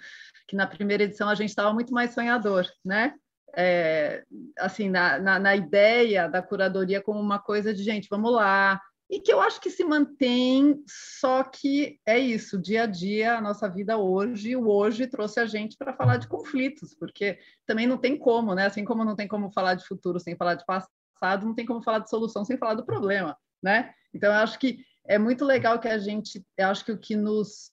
[0.47, 3.13] que na primeira edição a gente estava muito mais sonhador, né?
[3.55, 4.23] É,
[4.59, 8.79] assim, na, na, na ideia da curadoria como uma coisa de gente, vamos lá,
[9.09, 13.41] e que eu acho que se mantém, só que é isso, dia a dia, a
[13.41, 17.97] nossa vida hoje, o hoje trouxe a gente para falar de conflitos, porque também não
[17.97, 18.67] tem como, né?
[18.67, 21.81] Assim como não tem como falar de futuro sem falar de passado, não tem como
[21.81, 23.91] falar de solução sem falar do problema, né?
[24.13, 27.15] Então, eu acho que é muito legal que a gente, eu acho que o que
[27.15, 27.71] nos,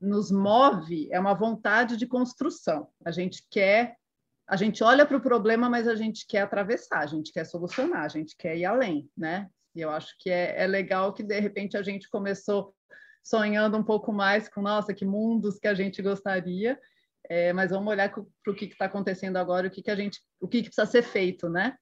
[0.00, 2.88] nos move é uma vontade de construção.
[3.04, 3.96] A gente quer
[4.48, 8.04] a gente olha para o problema, mas a gente quer atravessar, a gente quer solucionar,
[8.04, 9.46] a gente quer ir além, né?
[9.78, 12.74] E eu acho que é, é legal que, de repente, a gente começou
[13.22, 16.76] sonhando um pouco mais com, nossa, que mundos que a gente gostaria,
[17.28, 20.20] é, mas vamos olhar para o que está acontecendo agora, o que, que a gente,
[20.40, 21.76] o que, que precisa ser feito, né?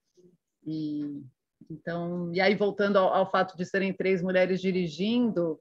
[0.63, 1.23] E
[1.71, 5.59] então, e aí voltando ao, ao fato de serem três mulheres dirigindo,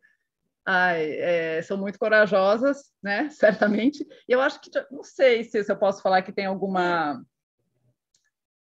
[0.65, 3.29] ai, é, são muito corajosas, né?
[3.31, 4.05] Certamente.
[4.27, 7.23] E eu acho que não sei se, se eu posso falar que tem alguma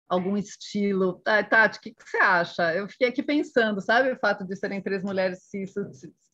[0.10, 1.22] algum estilo.
[1.24, 2.74] Ah, Tati, o que, que, você acha?
[2.74, 5.80] Eu fiquei aqui pensando, sabe, o fato de serem três mulheres, se isso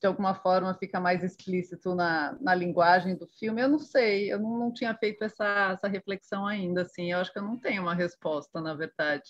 [0.02, 4.40] de alguma forma fica mais explícito na, na linguagem do filme, eu não sei, eu
[4.40, 7.82] não, não tinha feito essa, essa reflexão ainda, assim, eu acho que eu não tenho
[7.82, 9.24] uma resposta, na verdade.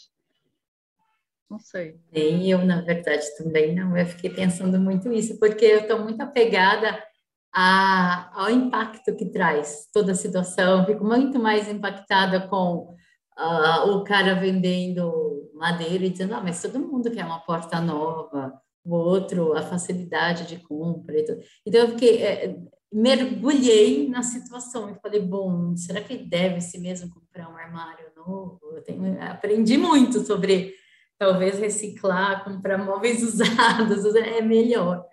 [1.49, 1.99] Não sei.
[2.11, 3.95] Nem eu, na verdade, também não.
[3.95, 7.01] Eu fiquei pensando muito isso, porque eu estou muito apegada
[7.53, 12.95] a, ao impacto que traz toda a situação, fico muito mais impactada com
[13.37, 18.53] uh, o cara vendendo madeira e dizendo, ah, mas todo mundo quer uma porta nova,
[18.83, 21.15] o outro, a facilidade de compra.
[21.65, 22.55] Então, eu fiquei, é,
[22.91, 28.59] mergulhei na situação e falei, bom, será que deve-se mesmo comprar um armário novo?
[28.75, 30.73] Eu tenho, aprendi muito sobre
[31.17, 35.05] talvez reciclar, comprar móveis usados, é melhor,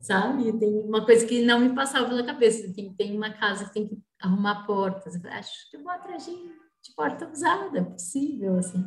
[0.00, 0.52] sabe?
[0.58, 3.88] Tem uma coisa que não me passava pela cabeça, tem, tem uma casa que tem
[3.88, 6.32] que arrumar portas, acho que eu vou atrás de,
[6.88, 8.84] de porta usada, é possível, assim.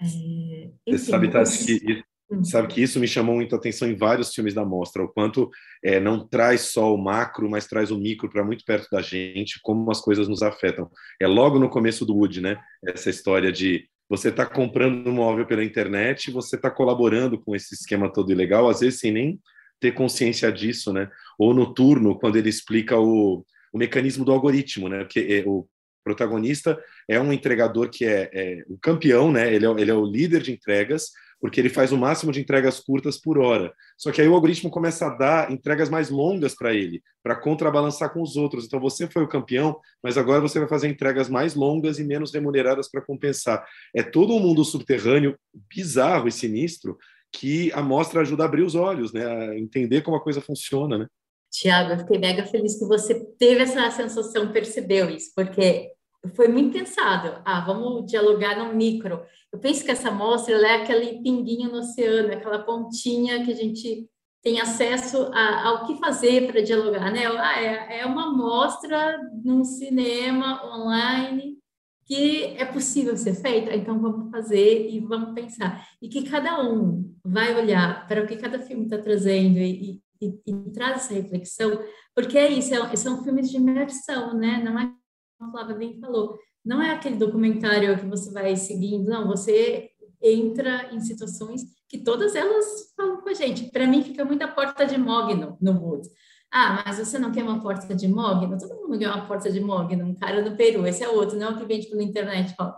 [0.00, 2.04] É, enfim, Você sabe, Tati, que
[2.44, 5.50] Sabe que isso me chamou muita atenção em vários filmes da mostra, o quanto
[5.82, 9.58] é, não traz só o macro, mas traz o micro para muito perto da gente,
[9.62, 10.88] como as coisas nos afetam.
[11.20, 12.56] É logo no começo do Wood, né?
[12.86, 17.74] Essa história de você está comprando um móvel pela internet, você está colaborando com esse
[17.74, 19.40] esquema todo ilegal, às vezes sem nem
[19.80, 21.10] ter consciência disso, né?
[21.36, 25.00] Ou no turno, quando ele explica o, o mecanismo do algoritmo, né?
[25.00, 25.66] Porque é, o
[26.04, 29.52] protagonista é um entregador que é, é o campeão, né?
[29.52, 31.10] Ele é, ele é o líder de entregas,
[31.40, 33.72] porque ele faz o máximo de entregas curtas por hora.
[33.96, 38.12] Só que aí o algoritmo começa a dar entregas mais longas para ele, para contrabalançar
[38.12, 38.66] com os outros.
[38.66, 42.32] Então você foi o campeão, mas agora você vai fazer entregas mais longas e menos
[42.32, 43.66] remuneradas para compensar.
[43.94, 45.36] É todo um mundo subterrâneo
[45.74, 46.98] bizarro e sinistro
[47.32, 50.98] que a mostra ajuda a abrir os olhos, né, a entender como a coisa funciona,
[50.98, 51.06] né?
[51.50, 55.90] Tiago, eu fiquei mega feliz que você teve essa sensação, percebeu isso, porque
[56.34, 57.42] foi muito pensado.
[57.44, 59.20] Ah, vamos dialogar no micro.
[59.52, 64.08] Eu penso que essa amostra é aquele pinguinho no oceano, aquela pontinha que a gente
[64.42, 67.26] tem acesso ao que fazer para dialogar, né?
[67.26, 71.58] Ah, é, é uma amostra num cinema online
[72.06, 75.86] que é possível ser feita, então vamos fazer e vamos pensar.
[76.02, 80.38] E que cada um vai olhar para o que cada filme está trazendo e, e,
[80.46, 81.82] e, traz essa reflexão,
[82.14, 84.62] porque é isso, é, são filmes de imersão, né?
[84.62, 84.92] Não é
[85.40, 89.90] a Flávia bem falou, não é aquele documentário que você vai seguindo, não, você
[90.22, 93.70] entra em situações que todas elas falam com a gente.
[93.70, 96.10] Para mim, fica muita porta de mogno no Woods.
[96.52, 98.58] Ah, mas você não quer uma porta de mogno?
[98.58, 101.48] Todo mundo quer uma porta de mogno, um cara do Peru, esse é outro, não
[101.48, 102.54] é o que vende pela internet.
[102.54, 102.76] Fala.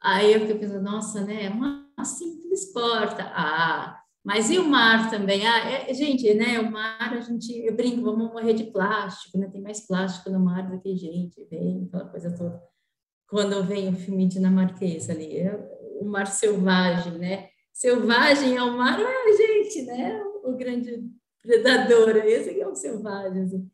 [0.00, 3.24] Aí eu fiquei pensando, nossa, né, uma simples porta.
[3.34, 5.46] Ah, mas e o mar também?
[5.46, 6.58] Ah, é, gente, né?
[6.60, 9.48] O mar, a gente, eu brinco, vamos morrer de plástico, né?
[9.48, 12.62] Tem mais plástico no mar do que gente, vem aquela coisa toda.
[13.26, 15.58] Quando vem o filme dinamarquês ali, é
[16.00, 17.48] o mar selvagem, né?
[17.72, 20.22] Selvagem é o mar, ah, gente, né?
[20.44, 21.02] O grande
[21.42, 23.42] predador, esse aqui é o selvagem.
[23.42, 23.70] Assim.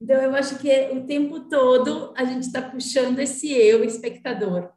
[0.00, 4.70] Então, eu acho que o tempo todo a gente está puxando esse eu, espectador.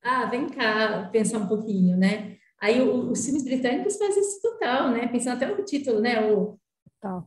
[0.00, 2.36] Ah, vem cá, pensar um pouquinho, né?
[2.62, 5.08] Aí o, os filmes britânicos fazem isso total, né?
[5.08, 6.32] Pensando até o título, né?
[6.32, 6.56] O,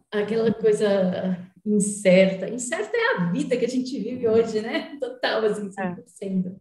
[0.09, 2.47] aquela coisa incerta.
[2.47, 4.95] Incerta é a vida que a gente vive hoje, né?
[5.01, 6.47] Total, assim, 100%.
[6.47, 6.55] É.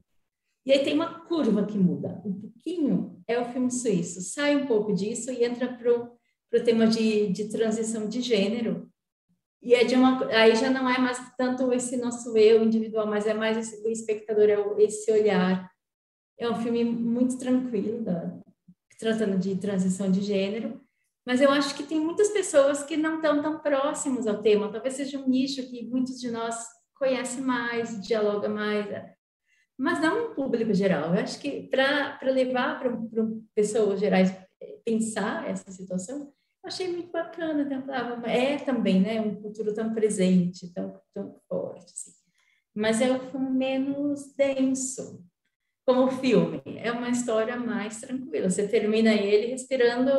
[0.67, 2.21] E aí tem uma curva que muda.
[2.25, 4.21] Um pouquinho é o filme suíço.
[4.23, 8.91] Sai um pouco disso e entra para o tema de, de transição de gênero.
[9.63, 13.25] E é de uma, aí já não é mais tanto esse nosso eu individual, mas
[13.25, 15.71] é mais esse, o espectador, é esse olhar.
[16.37, 18.43] É um filme muito tranquilo, da,
[18.99, 20.81] tratando de transição de gênero,
[21.27, 24.71] mas eu acho que tem muitas pessoas que não estão tão próximos ao tema.
[24.71, 26.55] Talvez seja um nicho que muitos de nós
[26.95, 28.87] conhecem mais, dialoga mais,
[29.77, 31.15] mas não um público geral.
[31.15, 32.97] Eu acho que para levar para
[33.55, 34.35] pessoas gerais
[34.85, 37.67] pensar essa situação, eu achei muito bacana.
[38.27, 41.93] É também né, um futuro tão presente, tão, tão forte.
[41.93, 42.13] Assim.
[42.75, 45.25] Mas é um menos denso,
[45.87, 46.63] como filme.
[46.79, 48.51] É uma história mais tranquila.
[48.51, 50.11] Você termina ele respirando,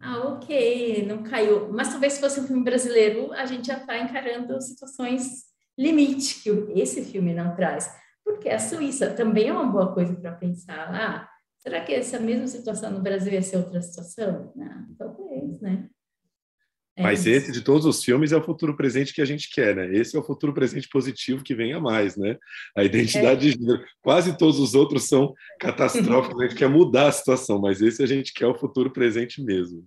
[0.00, 1.72] ah, ok, não caiu.
[1.72, 6.50] Mas talvez se fosse um filme brasileiro, a gente já está encarando situações limite que
[6.74, 7.90] esse filme não traz.
[8.24, 10.94] Porque a Suíça também é uma boa coisa para pensar.
[10.94, 14.52] Ah, será que essa mesma situação no Brasil ia ser outra situação?
[14.54, 15.88] Não, talvez, né?
[17.00, 17.30] É Mas isso.
[17.30, 19.90] esse de todos os filmes é o futuro presente que a gente quer, né?
[19.94, 22.36] Esse é o futuro presente positivo que venha mais, né?
[22.76, 23.50] A identidade é.
[23.50, 23.82] de gênero.
[24.02, 28.06] Quase todos os outros são catastróficos, a gente quer mudar a situação, mas esse a
[28.06, 29.82] gente quer o futuro presente mesmo.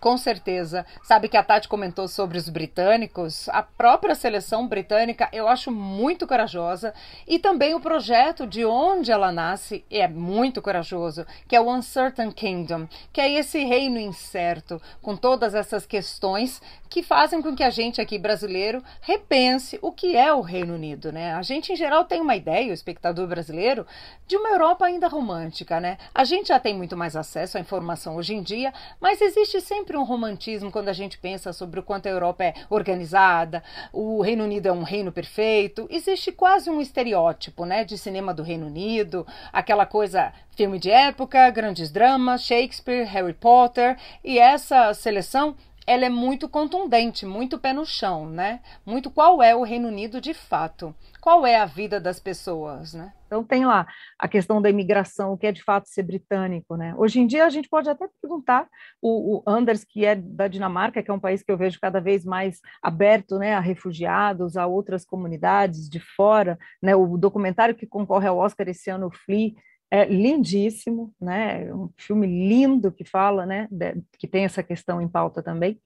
[0.00, 0.86] Com certeza.
[1.02, 3.48] Sabe que a Tati comentou sobre os britânicos?
[3.48, 6.94] A própria seleção britânica eu acho muito corajosa
[7.26, 12.30] e também o projeto de onde ela nasce é muito corajoso, que é o Uncertain
[12.30, 17.70] Kingdom, que é esse reino incerto, com todas essas questões que fazem com que a
[17.70, 21.34] gente aqui brasileiro repense o que é o Reino Unido, né?
[21.34, 23.86] A gente em geral tem uma ideia, o espectador brasileiro,
[24.26, 25.98] de uma Europa ainda romântica, né?
[26.14, 29.96] A gente já tem muito mais acesso à informação hoje em dia, mas existe sempre
[29.96, 34.44] um romantismo quando a gente pensa sobre o quanto a Europa é organizada, o Reino
[34.44, 35.86] Unido é um reino perfeito.
[35.90, 41.48] Existe quase um estereótipo, né, de cinema do Reino Unido, aquela coisa filme de época,
[41.50, 45.54] grandes dramas, Shakespeare, Harry Potter, e essa seleção
[45.88, 48.60] ela é muito contundente, muito pé no chão, né?
[48.84, 53.14] Muito qual é o Reino Unido de fato, qual é a vida das pessoas, né?
[53.26, 53.86] Então tem lá
[54.18, 56.94] a questão da imigração, o que é de fato ser britânico, né?
[56.94, 58.68] Hoje em dia a gente pode até perguntar
[59.00, 62.02] o, o, Anders, que é da Dinamarca, que é um país que eu vejo cada
[62.02, 66.94] vez mais aberto, né, a refugiados, a outras comunidades de fora, né?
[66.94, 69.52] O documentário que concorre ao Oscar esse ano, o Flea,
[69.90, 71.66] é lindíssimo, né?
[71.66, 73.68] É um filme lindo que fala, né?
[73.70, 75.80] De, que tem essa questão em pauta também,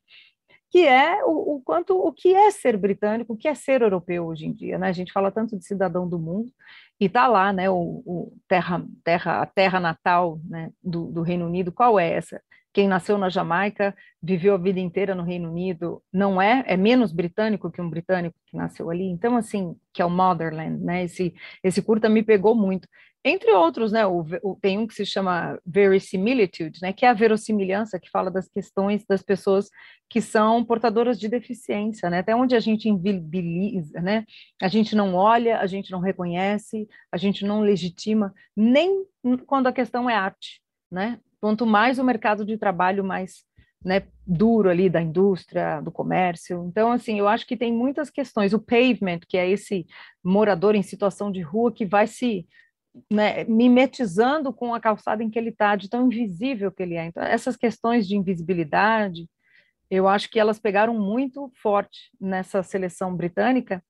[0.71, 4.27] que é o, o, quanto o que é ser britânico, o que é ser europeu
[4.27, 4.89] hoje em dia, né?
[4.89, 6.51] A gente fala tanto de cidadão do mundo
[6.99, 7.71] e tá lá, né?
[7.71, 10.71] O, o terra, terra, a terra natal, né?
[10.83, 12.41] Do, do Reino Unido, qual é essa?
[12.73, 17.13] Quem nasceu na Jamaica, viveu a vida inteira no Reino Unido, não é, é menos
[17.13, 19.05] britânico que um britânico que nasceu ali.
[19.05, 21.05] Então, assim, que é o Motherland, né?
[21.05, 22.89] Esse, esse curta me pegou muito
[23.25, 27.15] entre outros, né, o, o, tem um que se chama verisimilitude, né, que é a
[27.15, 29.71] verossimilhança, que fala das questões das pessoas
[30.11, 34.25] que são portadoras de deficiência, né, até onde a gente invisibiliza, né,
[34.61, 39.05] a gente não olha, a gente não reconhece, a gente não legitima, nem
[39.47, 43.45] quando a questão é arte, né, quanto mais o mercado de trabalho mais
[43.85, 46.65] né, duro ali da indústria, do comércio.
[46.69, 48.53] Então, assim, eu acho que tem muitas questões.
[48.53, 49.87] O pavement, que é esse
[50.23, 52.47] morador em situação de rua que vai se
[53.11, 57.07] né, mimetizando com a calçada em que ele está, de tão invisível que ele é.
[57.07, 59.29] Então, essas questões de invisibilidade,
[59.91, 63.83] eu acho que elas pegaram muito forte nessa seleção britânica,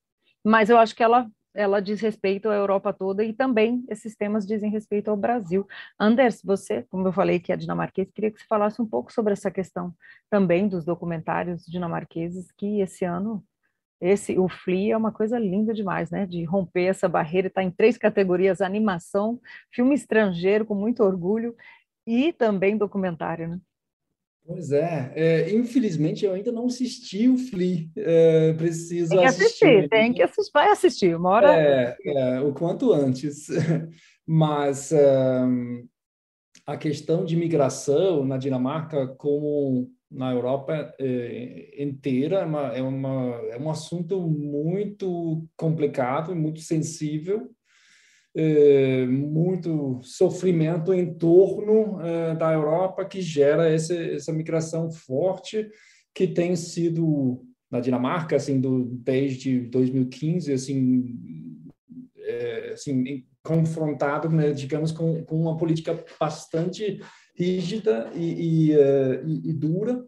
[0.43, 4.45] mas eu acho que ela, ela diz respeito à Europa toda e também esses temas
[4.45, 5.65] dizem respeito ao Brasil.
[5.99, 9.33] Anders, você, como eu falei que é dinamarquês, queria que você falasse um pouco sobre
[9.33, 9.93] essa questão
[10.29, 13.43] também dos documentários dinamarqueses que esse ano
[14.03, 16.25] esse, o Flea é uma coisa linda demais, né?
[16.25, 19.39] De romper essa barreira, está em três categorias: animação,
[19.71, 21.55] filme estrangeiro com muito orgulho
[22.05, 23.59] e também documentário, né?
[24.45, 25.13] Pois é.
[25.15, 29.65] é, infelizmente eu ainda não assisti o Flea, é, preciso tem que assistir.
[29.65, 29.89] assistir.
[29.89, 31.55] Tem que assistir, vai assistir, uma hora.
[31.55, 33.47] É, é o quanto antes.
[34.27, 35.87] Mas um,
[36.65, 43.41] a questão de migração na Dinamarca como na Europa eh, inteira é, uma, é, uma,
[43.49, 47.49] é um assunto muito complicado, muito sensível,
[48.35, 55.69] eh, muito sofrimento em torno eh, da Europa que gera essa, essa migração forte
[56.13, 61.15] que tem sido na Dinamarca assim do, desde 2015 assim
[62.17, 66.99] é, assim confrontado né, digamos com, com uma política bastante
[67.35, 70.05] rígida e, e, uh, e, e dura.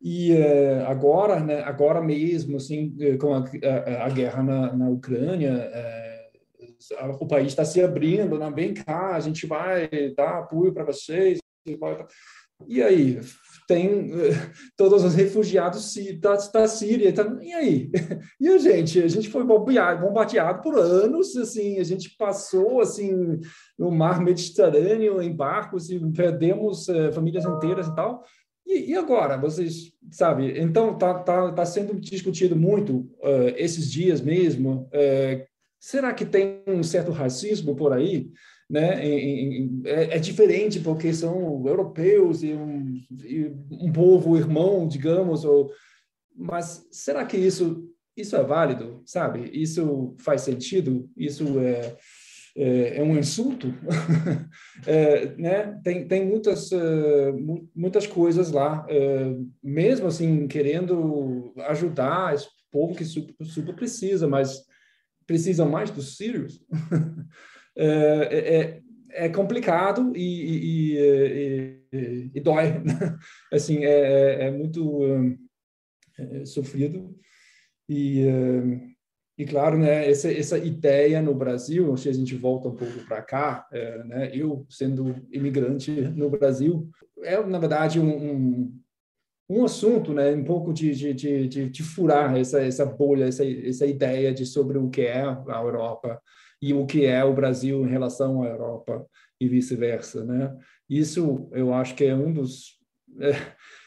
[0.00, 4.88] E uh, agora, né, agora mesmo, assim, eh, com a, a, a guerra na, na
[4.88, 8.50] Ucrânia, uh, o país está se abrindo, né?
[8.54, 11.38] vem cá, a gente vai dar apoio para vocês.
[12.66, 13.20] E aí,
[13.68, 14.10] tem
[14.76, 17.10] todos os refugiados da, da Síria.
[17.10, 17.90] Então, e aí?
[18.40, 19.02] E a gente?
[19.02, 23.38] A gente foi bombardeado por anos, assim, a gente passou, assim,
[23.78, 28.24] no mar Mediterrâneo em barcos e perdemos uh, famílias inteiras e tal.
[28.66, 30.58] E, e, agora, vocês, sabe?
[30.58, 34.88] Então, tá, tá, tá sendo discutido muito uh, esses dias mesmo.
[34.92, 35.44] Uh,
[35.78, 38.30] será que tem um certo racismo por aí?
[38.68, 39.00] Né?
[39.04, 45.72] É, é, diferente porque são europeus e um, e um povo irmão, digamos, ou,
[46.36, 47.84] mas será que isso
[48.16, 49.48] isso é válido, sabe?
[49.52, 51.08] Isso faz sentido?
[51.16, 51.96] Isso é
[52.58, 53.72] é, é um insulto,
[54.84, 55.80] é, né?
[55.84, 63.04] Tem tem muitas uh, muitas coisas lá, uh, mesmo assim querendo ajudar esse povo que
[63.04, 64.64] super, super precisa, mas
[65.24, 66.60] precisam mais dos sírios.
[67.80, 70.98] É, é, é, complicado e, e,
[71.92, 72.74] e, e dói.
[73.52, 75.00] assim, é, é, é muito
[76.18, 77.16] é, sofrido.
[77.88, 78.24] E,
[79.38, 83.22] e claro, né, essa, essa ideia no Brasil, se a gente volta um pouco para
[83.22, 86.90] cá, é, né, eu sendo imigrante no Brasil,
[87.22, 88.80] é na verdade um, um,
[89.48, 93.86] um assunto, né, um pouco de, de, de, de, furar essa, essa bolha, essa, essa
[93.86, 96.20] ideia de sobre o que é a Europa
[96.60, 99.06] e o que é o Brasil em relação à Europa
[99.40, 100.56] e vice-versa, né?
[100.88, 102.78] Isso eu acho que é um dos
[103.20, 103.30] é,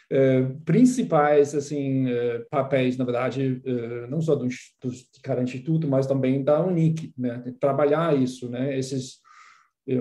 [0.09, 4.91] é, principais assim é, papéis, na verdade, é, não só do, do
[5.23, 7.43] cada instituto, mas também da Unic, né?
[7.59, 8.77] Trabalhar isso, né?
[8.77, 9.19] Esses
[9.87, 9.95] é,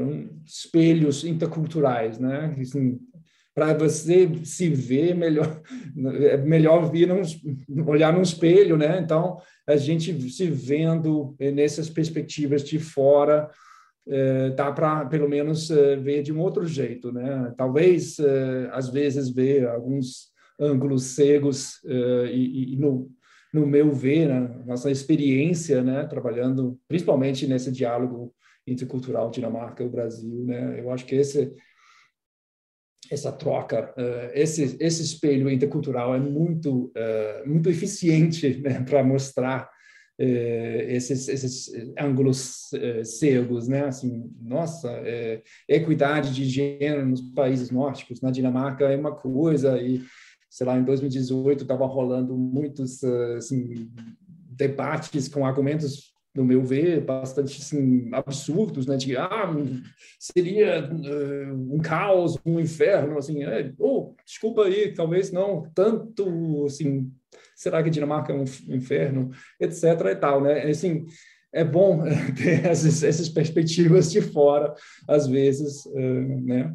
[0.44, 2.56] espelhos interculturais, né?
[2.60, 2.98] Assim,
[3.54, 5.60] para você se ver melhor,
[6.20, 7.22] é melhor vir num,
[7.86, 9.00] olhar no espelho, né?
[9.00, 13.50] Então, a gente se vendo nessas perspectivas de fora,
[14.08, 17.52] é, dá para pelo menos é, ver de um outro jeito, né?
[17.56, 18.18] Talvez
[18.72, 21.80] às vezes ver alguns ângulos cegos
[22.30, 23.10] e, e no,
[23.52, 28.32] no meu ver, né, nossa experiência, né, trabalhando principalmente nesse diálogo
[28.66, 31.52] intercultural Dinamarca e Brasil, né, eu acho que esse
[33.10, 39.64] essa troca, uh, esse esse espelho intercultural é muito uh, muito eficiente né, para mostrar
[40.20, 42.70] uh, esses esses ângulos
[43.04, 43.86] cegos, né?
[43.86, 45.02] Assim, nossa,
[45.68, 50.00] equidade de gênero nos países nórdicos, na Dinamarca é uma coisa e
[50.48, 53.04] sei lá, em 2018 estava rolando muitos
[53.36, 53.88] assim,
[54.48, 58.96] debates com argumentos no meu ver, bastante assim, absurdos, né?
[58.96, 59.50] De ah,
[60.18, 67.10] seria uh, um caos, um inferno, assim, é, oh, desculpa aí, talvez não tanto, assim,
[67.56, 69.84] será que Dinamarca é um inferno, etc.
[70.12, 70.62] e tal, né?
[70.62, 71.04] Assim,
[71.52, 72.04] é bom
[72.36, 74.72] ter essas, essas perspectivas de fora,
[75.08, 76.72] às vezes, uh, né?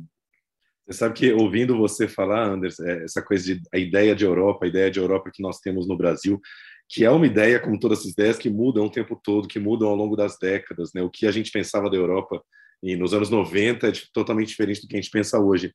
[0.87, 4.65] Você sabe que ouvindo você falar, Anderson, é, essa coisa de a ideia de Europa,
[4.65, 6.39] a ideia de Europa que nós temos no Brasil,
[6.87, 9.87] que é uma ideia, como todas as ideias, que mudam o tempo todo, que mudam
[9.87, 10.91] ao longo das décadas.
[10.93, 11.01] Né?
[11.01, 12.43] O que a gente pensava da Europa
[12.81, 15.73] e nos anos 90 é totalmente diferente do que a gente pensa hoje.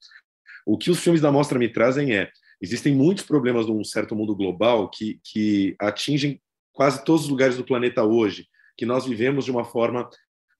[0.64, 2.30] O que os filmes da mostra me trazem é:
[2.60, 6.40] existem muitos problemas num certo mundo global que, que atingem
[6.72, 8.46] quase todos os lugares do planeta hoje,
[8.76, 10.08] que nós vivemos de uma forma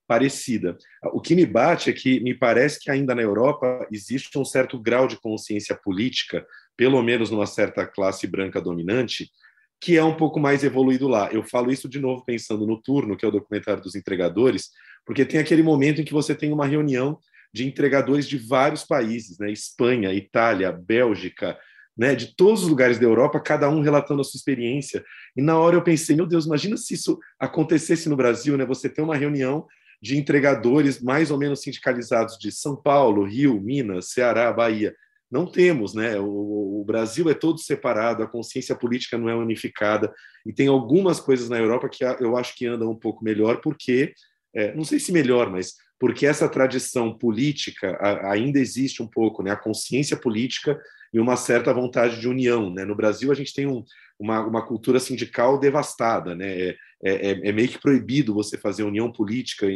[0.07, 0.77] parecida.
[1.13, 4.77] O que me bate é que me parece que ainda na Europa existe um certo
[4.77, 6.45] grau de consciência política,
[6.75, 9.31] pelo menos numa certa classe branca dominante,
[9.81, 11.29] que é um pouco mais evoluído lá.
[11.31, 14.69] Eu falo isso de novo pensando no Turno, que é o documentário dos entregadores,
[15.03, 17.17] porque tem aquele momento em que você tem uma reunião
[17.51, 19.51] de entregadores de vários países, né?
[19.51, 21.57] Espanha, Itália, Bélgica,
[21.97, 22.13] né?
[22.13, 25.03] De todos os lugares da Europa, cada um relatando a sua experiência.
[25.35, 28.65] E na hora eu pensei, meu Deus, imagina se isso acontecesse no Brasil, né?
[28.65, 29.65] Você tem uma reunião
[29.99, 34.95] de entregadores mais ou menos sindicalizados de São Paulo, Rio, Minas, Ceará, Bahia.
[35.31, 36.19] Não temos, né?
[36.19, 40.13] O, o, Brasil é todo separado, a consciência política não é unificada,
[40.45, 44.13] e tem algumas coisas na Europa que eu acho que andam um pouco melhor, porque,
[44.53, 49.51] é, não sei se melhor, mas porque essa tradição política ainda existe um pouco, né?
[49.51, 50.77] A consciência política
[51.13, 52.83] e uma certa vontade de união, né?
[52.83, 53.83] No Brasil a gente tem um,
[54.19, 56.59] uma, uma cultura sindical devastada, né?
[56.59, 59.67] É, é, é, é meio que proibido você fazer união política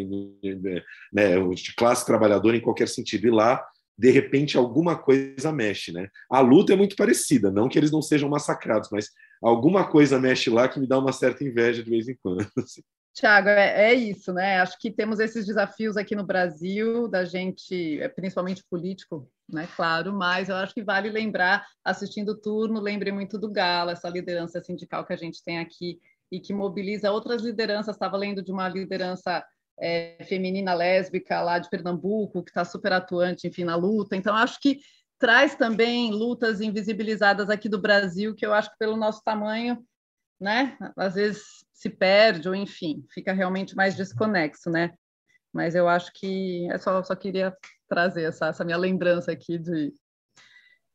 [1.11, 3.27] né, de classe trabalhadora em qualquer sentido.
[3.27, 3.65] E lá
[3.97, 6.09] de repente alguma coisa mexe, né?
[6.29, 9.09] A luta é muito parecida, não que eles não sejam massacrados, mas
[9.41, 12.41] alguma coisa mexe lá que me dá uma certa inveja de vez em quando.
[12.57, 12.81] Assim.
[13.15, 14.59] Tiago, é, é, isso, né?
[14.59, 19.69] Acho que temos esses desafios aqui no Brasil, da gente, é, principalmente político, né?
[19.73, 24.09] Claro, mas eu acho que vale lembrar, assistindo o turno, lembrei muito do Gala, essa
[24.09, 25.97] liderança sindical que a gente tem aqui
[26.29, 27.95] e que mobiliza outras lideranças.
[27.95, 29.41] Estava lendo de uma liderança
[29.79, 34.15] é, feminina lésbica lá de Pernambuco, que está super atuante, enfim, na luta.
[34.15, 34.79] Então, acho que
[35.19, 39.83] traz também lutas invisibilizadas aqui do Brasil, que eu acho que pelo nosso tamanho,
[40.39, 44.93] né, às vezes se perde, ou enfim, fica realmente mais desconexo, né?
[45.53, 47.55] Mas eu acho que é só, só queria
[47.87, 49.93] trazer essa, essa minha lembrança aqui de,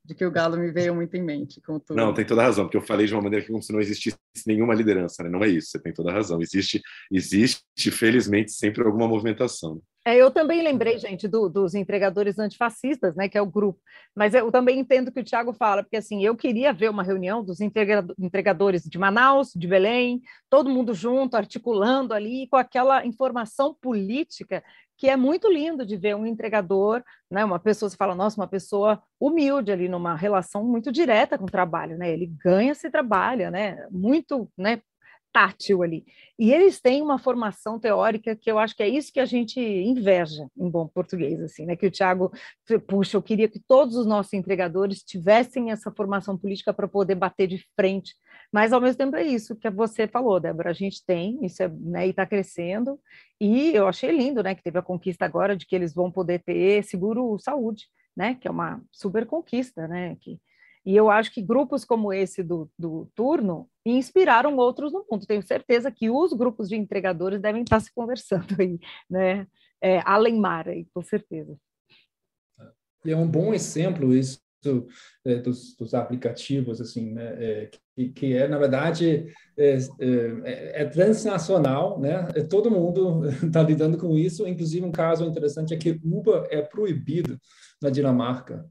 [0.04, 1.60] de que o Galo me veio muito em mente.
[1.60, 1.96] Com tudo.
[1.96, 3.80] Não, tem toda a razão, porque eu falei de uma maneira que como se não
[3.80, 5.28] existisse nenhuma liderança, né?
[5.28, 6.40] Não é isso, você tem toda a razão.
[6.40, 6.80] Existe,
[7.10, 9.80] existe felizmente, sempre alguma movimentação.
[10.10, 13.78] É, eu também lembrei, gente, do, dos entregadores antifascistas, né, que é o grupo.
[14.12, 17.04] Mas eu também entendo o que o Tiago fala, porque assim, eu queria ver uma
[17.04, 23.72] reunião dos entregadores de Manaus, de Belém, todo mundo junto, articulando ali, com aquela informação
[23.80, 24.64] política
[24.98, 28.48] que é muito lindo de ver um entregador, né, uma pessoa, você fala, nossa, uma
[28.48, 32.12] pessoa humilde ali numa relação muito direta com o trabalho, né?
[32.12, 33.78] Ele ganha se trabalha, né?
[33.90, 34.82] Muito, né,
[35.32, 36.04] tátil ali.
[36.38, 39.60] E eles têm uma formação teórica que eu acho que é isso que a gente
[39.60, 41.76] inveja em bom português, assim, né?
[41.76, 42.32] Que o Tiago,
[42.88, 47.46] puxa, eu queria que todos os nossos entregadores tivessem essa formação política para poder bater
[47.46, 48.14] de frente.
[48.52, 50.70] Mas ao mesmo tempo é isso que você falou, Débora.
[50.70, 52.98] A gente tem, isso é, né, e está crescendo.
[53.40, 56.42] E eu achei lindo, né, que teve a conquista agora de que eles vão poder
[56.42, 58.34] ter seguro saúde, né?
[58.34, 60.16] Que é uma super conquista, né?
[60.20, 60.40] Que,
[60.84, 65.26] e eu acho que grupos como esse do, do turno inspiraram outros no mundo.
[65.26, 68.78] Tenho certeza que os grupos de entregadores devem estar se conversando aí,
[69.08, 69.46] né?
[69.82, 71.56] É, além mar aí, com certeza.
[73.06, 74.40] É um bom exemplo isso
[75.24, 77.36] é, dos, dos, aplicativos, assim, né?
[77.38, 82.28] É, que, que, é, na verdade, é, é, é transnacional, né?
[82.34, 84.46] É, todo mundo está lidando com isso.
[84.46, 87.38] Inclusive, um caso interessante é que Uber é proibido
[87.82, 88.68] na Dinamarca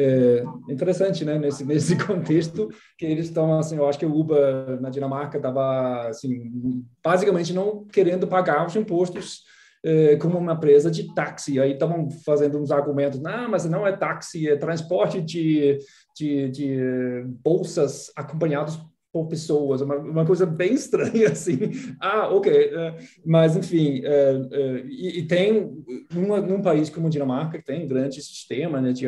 [0.00, 4.80] é interessante, né, nesse, nesse contexto, que eles estão, assim, eu acho que o Uber
[4.80, 9.42] na Dinamarca estava, assim, basicamente não querendo pagar os impostos
[9.84, 11.60] é, como uma empresa de táxi.
[11.60, 15.78] Aí estavam fazendo uns argumentos, não, mas não é táxi, é transporte de,
[16.16, 18.78] de, de bolsas acompanhados
[19.12, 21.70] por pessoas, uma, uma coisa bem estranha, assim.
[22.00, 22.52] Ah, ok.
[22.52, 27.88] Uh, mas, enfim, uh, e, e, tem, numa, num país como Dinamarca, que tem um
[27.88, 29.06] grande sistema né, de,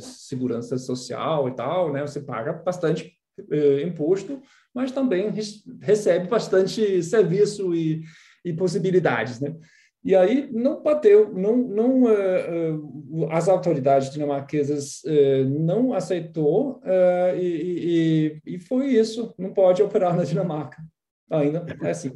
[0.00, 3.12] segurança social e tal, né, você paga bastante
[3.86, 4.42] imposto,
[4.74, 5.32] mas também
[5.80, 8.02] recebe bastante serviço e,
[8.44, 9.56] e possibilidades, né?
[10.02, 12.76] E aí não bateu, não, não uh,
[13.10, 16.80] uh, as autoridades dinamarquesas uh, não aceitou
[17.38, 19.34] e, e, e, foi isso.
[19.38, 20.82] Não pode operar na Dinamarca
[21.30, 22.12] ainda é assim.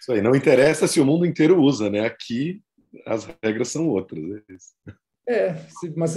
[0.00, 0.20] Isso aí.
[0.20, 2.00] Não interessa se o mundo inteiro usa, né?
[2.00, 2.62] Aqui
[3.06, 4.22] as regras são outras.
[5.28, 5.56] É, é
[5.96, 6.16] mas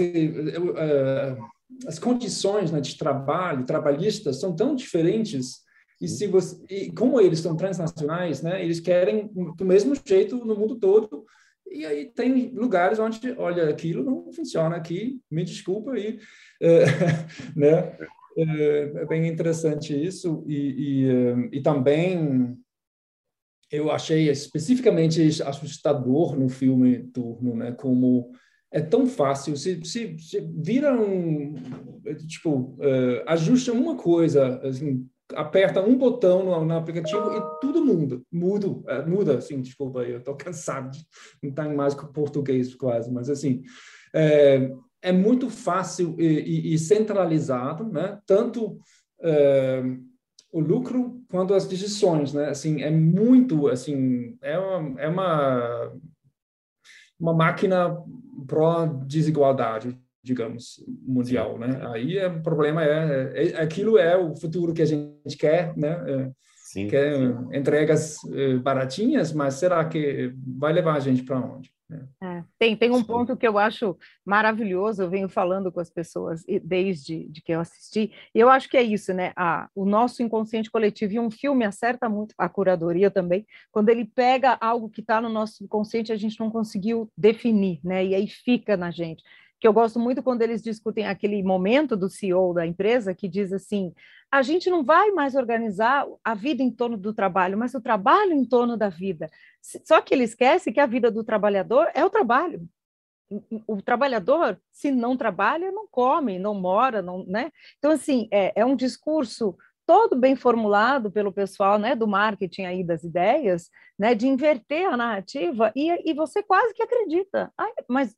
[1.87, 5.61] as condições né, de trabalho trabalhistas são tão diferentes
[6.01, 10.57] e se você, e como eles são transnacionais, né, eles querem do mesmo jeito no
[10.57, 11.25] mundo todo.
[11.69, 16.19] E aí tem lugares onde, olha, aquilo não funciona aqui, me desculpa aí,
[16.59, 16.85] é,
[17.55, 17.97] né?
[18.37, 22.57] É, é, bem interessante isso e, e, eh, e também
[23.69, 27.73] eu achei especificamente assustador no filme Turno, né?
[27.73, 28.31] Como
[28.71, 31.55] é tão fácil, se, se, se vira um,
[32.27, 38.21] tipo, uh, ajusta uma coisa, assim, aperta um botão no, no, aplicativo e tudo muda,
[38.31, 41.05] muda, é, muda, assim, desculpa, eu estou cansado de
[41.41, 43.61] não estar mais com português quase, mas assim,
[44.13, 44.71] é,
[45.01, 48.19] é muito fácil e, e, e, centralizado, né?
[48.25, 48.79] Tanto
[49.21, 49.83] é,
[50.51, 52.49] o lucro quanto as decisões, né?
[52.49, 55.93] Assim, é muito, assim, é uma, é uma,
[57.19, 57.97] uma máquina
[58.45, 61.79] pró desigualdade, digamos, mundial, né?
[61.93, 65.75] Aí é, o problema é, é, é, aquilo é o futuro que a gente quer,
[65.77, 65.89] né?
[66.07, 67.49] É, sim, quer sim.
[67.53, 71.71] entregas é, baratinhas, mas será que vai levar a gente para onde?
[72.21, 76.43] É, tem, tem um ponto que eu acho maravilhoso, eu venho falando com as pessoas
[76.63, 79.33] desde de que eu assisti, e eu acho que é isso, né?
[79.35, 84.05] Ah, o nosso inconsciente coletivo, e um filme acerta muito a curadoria também, quando ele
[84.05, 88.05] pega algo que está no nosso inconsciente, a gente não conseguiu definir, né?
[88.05, 89.23] E aí fica na gente
[89.61, 93.53] que eu gosto muito quando eles discutem aquele momento do CEO da empresa que diz
[93.53, 93.93] assim:
[94.31, 98.33] a gente não vai mais organizar a vida em torno do trabalho, mas o trabalho
[98.33, 99.29] em torno da vida.
[99.85, 102.67] Só que ele esquece que a vida do trabalhador é o trabalho.
[103.67, 107.51] O trabalhador, se não trabalha, não come, não mora, não, né?
[107.77, 109.55] Então, assim, é, é um discurso
[109.85, 114.97] todo bem formulado pelo pessoal né, do marketing aí das ideias, né, de inverter a
[114.97, 117.51] narrativa, e, e você quase que acredita.
[117.89, 118.15] Mas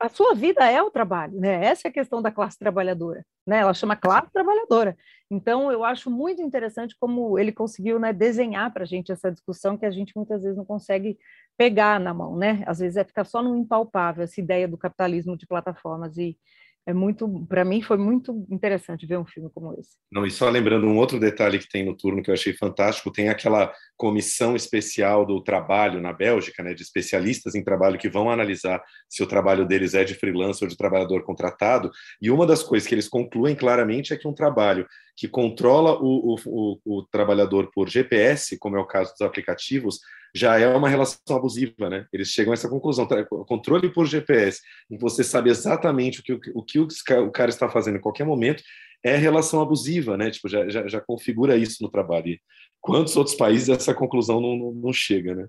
[0.00, 1.64] a sua vida é o trabalho, né?
[1.64, 3.58] Essa é a questão da classe trabalhadora, né?
[3.58, 4.96] Ela chama classe trabalhadora.
[5.30, 9.76] Então, eu acho muito interessante como ele conseguiu né, desenhar para a gente essa discussão
[9.76, 11.18] que a gente muitas vezes não consegue
[11.56, 12.62] pegar na mão, né?
[12.66, 16.38] Às vezes é ficar só no impalpável, essa ideia do capitalismo de plataformas e
[16.86, 19.96] é muito, para mim foi muito interessante ver um filme como esse.
[20.10, 23.10] Não, e só lembrando um outro detalhe que tem no turno que eu achei fantástico,
[23.10, 28.30] tem aquela comissão especial do trabalho na Bélgica, né, de especialistas em trabalho que vão
[28.30, 31.90] analisar se o trabalho deles é de freelancer ou de trabalhador contratado,
[32.22, 36.34] e uma das coisas que eles concluem claramente é que um trabalho que controla o,
[36.34, 39.98] o, o, o trabalhador por GPS, como é o caso dos aplicativos,
[40.36, 42.06] já é uma relação abusiva, né?
[42.12, 43.08] Eles chegam a essa conclusão.
[43.46, 44.60] Controle por GPS,
[44.90, 46.78] em você sabe exatamente o que o, que
[47.14, 48.62] o cara está fazendo em qualquer momento,
[49.02, 50.30] é relação abusiva, né?
[50.30, 52.28] Tipo, já, já, já configura isso no trabalho.
[52.28, 52.40] E
[52.80, 55.46] quantos outros países essa conclusão não, não, não chega, né?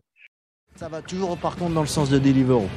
[0.75, 1.35] Ça va toujours
[1.73, 2.69] dans le sens de Deliveroo.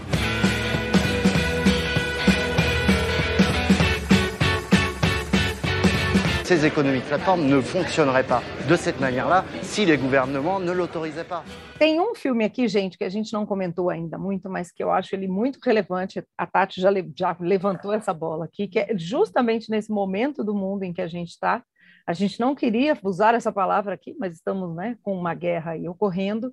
[6.51, 11.23] Ces économies de plateforme ne fonctionneraient pas de cette manière-là si les gouvernements ne l'autorisaient
[11.23, 11.45] pas.
[11.79, 14.91] Tem um filme aqui, gente, que a gente não comentou ainda muito, mas que eu
[14.91, 16.21] acho ele muito relevante.
[16.37, 20.83] A Tati já, já levantou essa bola aqui, que é justamente nesse momento do mundo
[20.83, 21.63] em que a gente está.
[22.05, 25.89] A gente não queria usar essa palavra aqui, mas estamos né, com uma guerra aí
[25.89, 26.53] ocorrendo.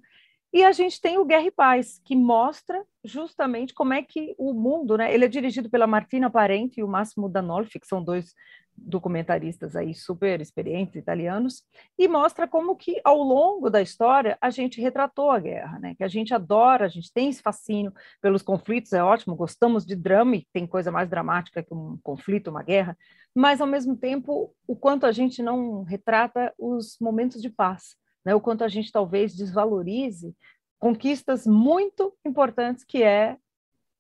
[0.54, 4.54] E a gente tem o Guerra e Paz, que mostra justamente como é que o
[4.54, 5.12] mundo, né?
[5.14, 8.34] Ele é dirigido pela Martina Parente e o Máximo Danolfi, que são dois
[8.78, 11.64] documentaristas aí super experientes italianos
[11.98, 15.96] e mostra como que ao longo da história a gente retratou a guerra, né?
[15.96, 19.96] Que a gente adora, a gente tem esse fascínio pelos conflitos, é ótimo, gostamos de
[19.96, 22.98] drama e tem coisa mais dramática que um conflito, uma guerra,
[23.36, 28.36] mas ao mesmo tempo o quanto a gente não retrata os momentos de paz, né?
[28.36, 30.36] O quanto a gente talvez desvalorize
[30.80, 33.38] conquistas muito importantes que é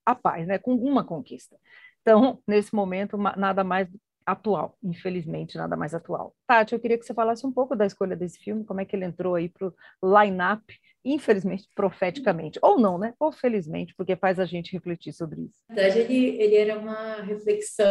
[0.05, 0.57] a paz, né?
[0.57, 1.57] Com uma conquista.
[1.97, 3.89] estão, nesse momento, nada mais
[4.27, 6.35] atual, infelizmente, nada mais atual.
[6.45, 8.93] Tati, eu queria que você falasse um pouco da escolha desse filme, como é que
[8.93, 9.71] ele entrou aí para
[10.01, 10.61] o line-up,
[11.05, 13.13] infelizmente, profeticamente, ou não, né?
[13.17, 15.63] Ou felizmente, porque faz a gente refletir sobre isso.
[15.69, 17.85] Na verdade, ele, ele era uma reflexão,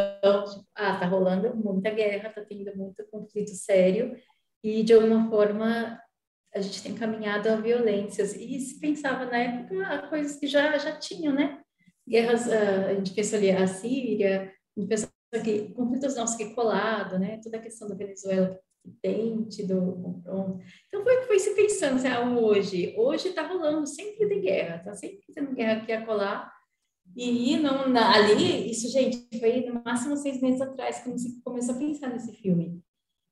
[0.45, 4.15] tipo, ah, tá rolando muita guerra, tá tendo muito conflito sério,
[4.63, 5.99] e de alguma forma
[6.55, 8.35] a gente tem caminhado a violências.
[8.35, 11.63] E se pensava na época coisas que já, já tinham, né?
[12.07, 16.55] Guerras, ah, a gente pensa ali a Síria, a gente pensa que conflitos nossos que
[16.55, 17.41] colado, né?
[17.43, 20.61] Toda a questão da Venezuela que tem tido confronto.
[20.87, 24.79] Então foi que foi se pensando, assim, ah, hoje, hoje está rolando, sempre tem guerra,
[24.85, 26.53] tá sempre tendo guerra aqui a colar.
[27.15, 31.79] E não, na, ali, isso, gente, foi no máximo seis meses atrás que começou a
[31.79, 32.81] pensar nesse filme.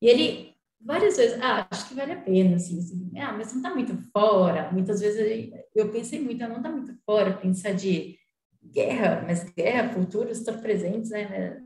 [0.00, 3.58] E ele, várias vezes, ah, acho que vale a pena, assim, assim ah, mas não
[3.58, 4.70] está muito fora.
[4.72, 8.16] Muitas vezes eu pensei muito, ah, não está muito fora pensar de
[8.64, 11.63] guerra, mas guerra, futuro, estar presentes, né?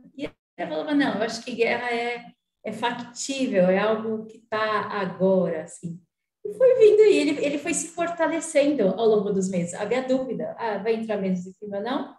[0.58, 2.32] Ele falava, não, eu acho que guerra é,
[2.64, 6.00] é factível, é algo que está agora, assim.
[6.44, 9.74] E foi vindo, e ele, ele foi se fortalecendo ao longo dos meses.
[9.74, 12.16] Havia dúvida, ah, vai entrar de filme ou não?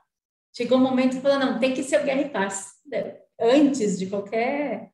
[0.56, 2.76] Chegou um momento que falou, não, tem que ser o Guerra e Paz.
[3.40, 4.90] Antes de qualquer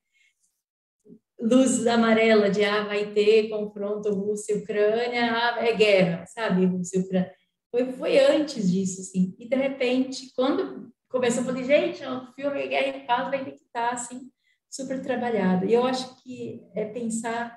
[1.39, 7.31] luz amarela de, ah, vai ter confronto Rússia Ucrânia, ah, é guerra, sabe, Rússia Ucrânia.
[7.69, 9.35] Foi, foi antes disso, assim.
[9.37, 13.51] E, de repente, quando começou, eu falei, gente, o filme Guerra e Paz vai ter
[13.51, 14.29] que estar, assim,
[14.69, 15.65] super trabalhado.
[15.65, 17.55] E eu acho que é pensar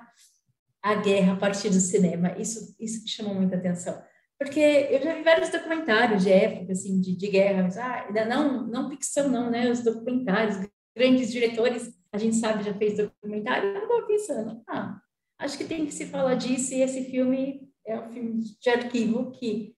[0.81, 4.01] a guerra a partir do cinema, isso, isso me chamou muita atenção.
[4.39, 8.65] Porque eu já vi vários documentários de época, assim, de, de guerra, mas, ah, não,
[8.65, 10.55] não ficção não, né, os documentários,
[10.95, 15.01] grandes diretores, a gente sabe, já fez documentário, eu estava pensando, ah,
[15.37, 19.31] acho que tem que se falar disso, e esse filme é um filme de arquivo
[19.31, 19.75] que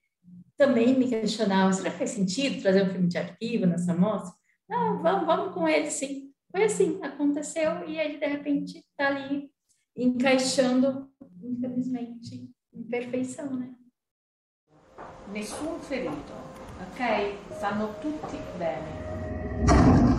[0.62, 4.32] também me questionava, será que faz sentido trazer um filme de arquivo nessa mostra?
[4.70, 6.32] Não, vamos, vamos com ele, sim.
[6.52, 9.50] Foi assim, aconteceu e ele, de repente, está ali
[9.98, 11.10] encaixando,
[11.42, 13.74] infelizmente, em perfeição, né?
[15.34, 16.34] Nessun ferito,
[16.92, 17.40] ok?
[17.56, 20.11] Stanno tutti bene.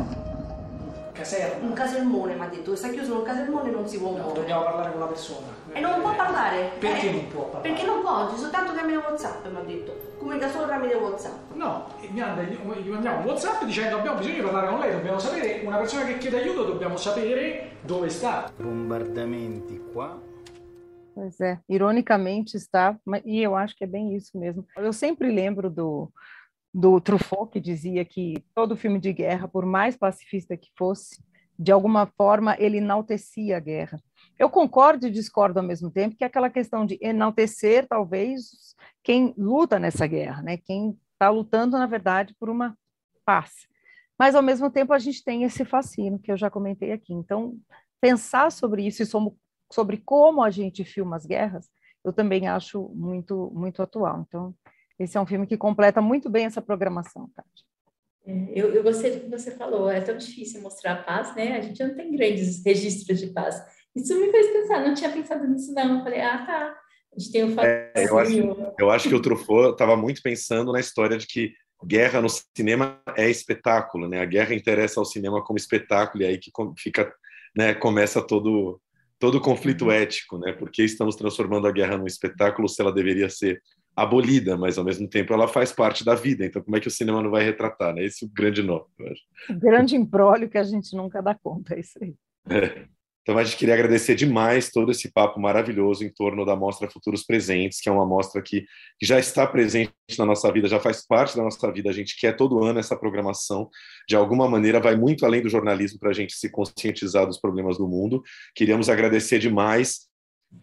[1.22, 1.66] Caserma.
[1.66, 4.40] Un casermone mi ha detto, sta chiuso in un casermone non si può no, muovere.
[4.40, 5.46] Dobbiamo parlare con la persona.
[5.72, 6.70] E non può parlare?
[6.80, 7.68] Perché eh, non può parlare?
[7.68, 9.96] Perché non può, oggi soltanto tramite WhatsApp mi ha detto.
[10.18, 11.54] Comunica solo tramite WhatsApp.
[11.54, 12.20] No, gli
[12.90, 16.18] mandiamo un WhatsApp dicendo abbiamo bisogno di parlare con lei, dobbiamo sapere, una persona che
[16.18, 18.50] chiede aiuto dobbiamo sapere dove sta.
[18.56, 20.30] Bombardamenti qua.
[21.14, 24.66] Pois é, ironicamente está, e eu acho que é bem isso mesmo.
[24.74, 26.10] Eu sempre lembro do,
[26.72, 31.22] do Truffaut, que dizia que todo filme de guerra, por mais pacifista que fosse,
[31.58, 34.02] de alguma forma ele enaltecia a guerra.
[34.38, 39.34] Eu concordo e discordo ao mesmo tempo que é aquela questão de enaltecer, talvez, quem
[39.36, 40.56] luta nessa guerra, né?
[40.56, 42.76] quem está lutando, na verdade, por uma
[43.24, 43.66] paz.
[44.18, 47.12] Mas, ao mesmo tempo, a gente tem esse fascínio, que eu já comentei aqui.
[47.12, 47.58] Então,
[48.00, 49.06] pensar sobre isso e
[49.72, 51.68] sobre como a gente filma as guerras,
[52.04, 54.24] eu também acho muito, muito atual.
[54.26, 54.54] Então,
[54.98, 57.64] esse é um filme que completa muito bem essa programação, Tati.
[58.24, 61.56] É, eu, eu gostei do que você falou, é tão difícil mostrar a paz, né?
[61.56, 63.60] A gente não tem grandes registros de paz.
[63.94, 65.98] Isso me fez pensar, não tinha pensado nisso não.
[65.98, 66.76] Eu falei, ah, tá,
[67.14, 70.72] a gente tem o é, eu, acho, eu acho que o Truffaut estava muito pensando
[70.72, 71.52] na história de que
[71.84, 74.20] guerra no cinema é espetáculo, né?
[74.20, 77.12] A guerra interessa ao cinema como espetáculo e aí que fica,
[77.56, 78.80] né, começa todo
[79.18, 79.92] todo o conflito uhum.
[79.92, 80.52] ético, né?
[80.52, 83.62] Porque estamos transformando a guerra num espetáculo se ela deveria ser
[83.94, 86.44] abolida, mas ao mesmo tempo ela faz parte da vida.
[86.44, 87.94] Então, como é que o cinema não vai retratar?
[87.94, 88.04] Né?
[88.04, 88.84] Esse é o grande nó.
[89.50, 92.14] Grande embrólio que a gente nunca dá conta, é isso aí.
[92.48, 92.86] É.
[93.22, 97.22] Então, a gente queria agradecer demais todo esse papo maravilhoso em torno da Mostra Futuros
[97.22, 98.62] Presentes, que é uma mostra que,
[98.98, 101.88] que já está presente na nossa vida, já faz parte da nossa vida.
[101.88, 103.70] A gente quer todo ano essa programação.
[104.08, 107.78] De alguma maneira, vai muito além do jornalismo para a gente se conscientizar dos problemas
[107.78, 108.20] do mundo.
[108.56, 110.10] Queríamos agradecer demais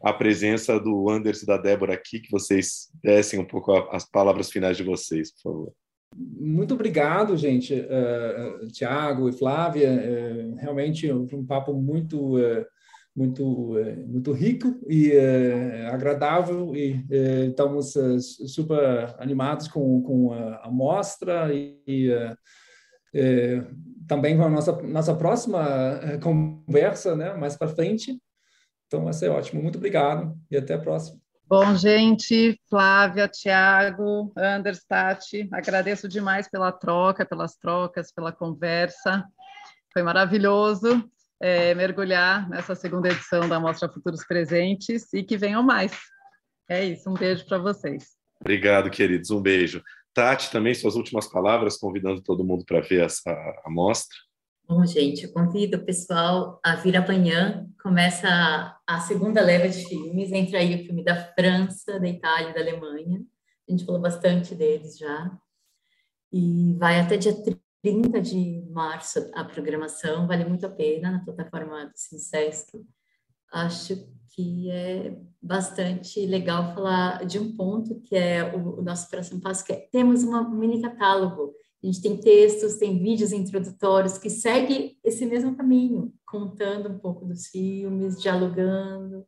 [0.01, 4.51] a presença do Anderson e da Débora aqui, que vocês dessem um pouco as palavras
[4.51, 5.73] finais de vocês, por favor.
[6.15, 9.91] Muito obrigado, gente, uh, Tiago e Flávia.
[9.91, 12.65] Uh, realmente um papo muito, uh,
[13.15, 13.75] muito,
[14.07, 15.11] muito rico e
[15.91, 17.05] agradável e
[17.49, 17.93] estamos
[18.47, 22.09] super animados com, com a mostra e, e
[24.07, 28.17] também com a nossa, nossa próxima conversa, né, mais para frente.
[28.89, 29.61] Então, vai ser ótimo.
[29.61, 31.19] Muito obrigado e até a próxima.
[31.47, 39.23] Bom, gente, Flávia, Tiago, Anders, Tati, agradeço demais pela troca, pelas trocas, pela conversa.
[39.93, 41.07] Foi maravilhoso
[41.39, 45.91] é, mergulhar nessa segunda edição da Mostra Futuros Presentes e que venham mais.
[46.67, 48.09] É isso, um beijo para vocês.
[48.39, 49.83] Obrigado, queridos, um beijo.
[50.13, 53.31] Tati, também suas últimas palavras, convidando todo mundo para ver essa
[53.65, 54.17] amostra.
[54.69, 57.67] Bom, gente, eu convido o pessoal a vir amanhã.
[57.81, 58.27] Começa
[58.85, 62.59] a, segunda leva de filmes, entra aí o filme da França, da Itália e da
[62.59, 63.19] Alemanha.
[63.67, 65.35] A gente falou bastante deles já.
[66.31, 67.33] E vai até dia
[67.81, 72.79] 30 de março a programação, vale muito a pena na plataforma do Sinsesc.
[73.51, 79.41] Acho que é bastante legal falar de um ponto que é o, o nosso próximo
[79.41, 81.55] passo, que é temos um mini catálogo.
[81.81, 87.25] A gente tem textos, tem vídeos introdutórios que seguem esse mesmo caminho, contando um pouco
[87.25, 89.25] dos filmes, dialogando,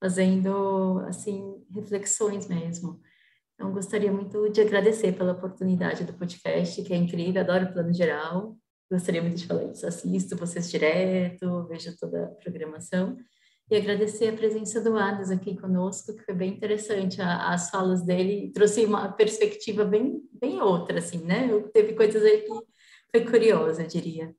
[0.00, 3.00] fazendo assim reflexões mesmo.
[3.54, 7.92] Então, gostaria muito de agradecer pela oportunidade do podcast, que é incrível, adoro o plano
[7.92, 8.56] geral.
[8.90, 9.84] Gostaria muito de falar isso.
[9.84, 13.16] Assisto vocês direto, vejo toda a programação.
[13.70, 17.20] E agradecer a presença do Adas aqui conosco, que foi bem interessante.
[17.20, 21.48] As falas dele trouxe uma perspectiva bem, bem outra, assim, né?
[21.72, 22.52] Teve coisas aí que
[23.10, 24.34] foi curiosa, eu diria.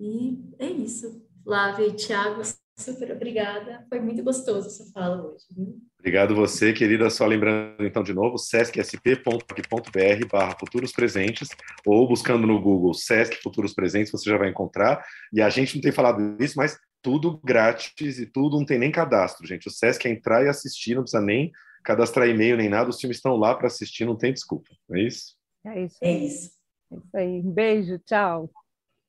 [0.00, 1.22] E é isso.
[1.44, 2.40] Flávia e Thiago,
[2.78, 3.84] super obrigada.
[3.90, 5.44] Foi muito gostoso essa fala hoje.
[5.54, 5.78] Viu?
[5.98, 7.10] Obrigado você, querida.
[7.10, 11.48] Só lembrando então de novo, sescsp.org.br barra futuros presentes,
[11.86, 15.04] ou buscando no Google Sesc Futuros Presentes, você já vai encontrar.
[15.32, 18.90] E a gente não tem falado isso, mas tudo grátis e tudo não tem nem
[18.90, 19.68] cadastro, gente.
[19.68, 21.50] O Sesc é entrar e assistir, não precisa nem
[21.82, 24.70] cadastrar e-mail nem nada, os filmes estão lá para assistir, não tem desculpa.
[24.92, 25.36] É isso?
[25.66, 25.98] É isso.
[26.00, 26.50] É isso.
[26.90, 27.40] É isso aí.
[27.40, 28.50] Um beijo, tchau.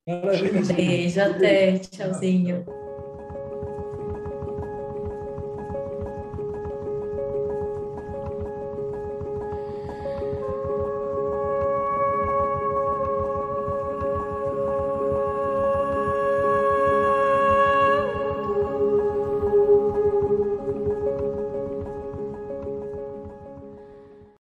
[0.07, 0.21] Um
[0.75, 1.77] beijo, até.
[1.79, 2.65] Tchauzinho.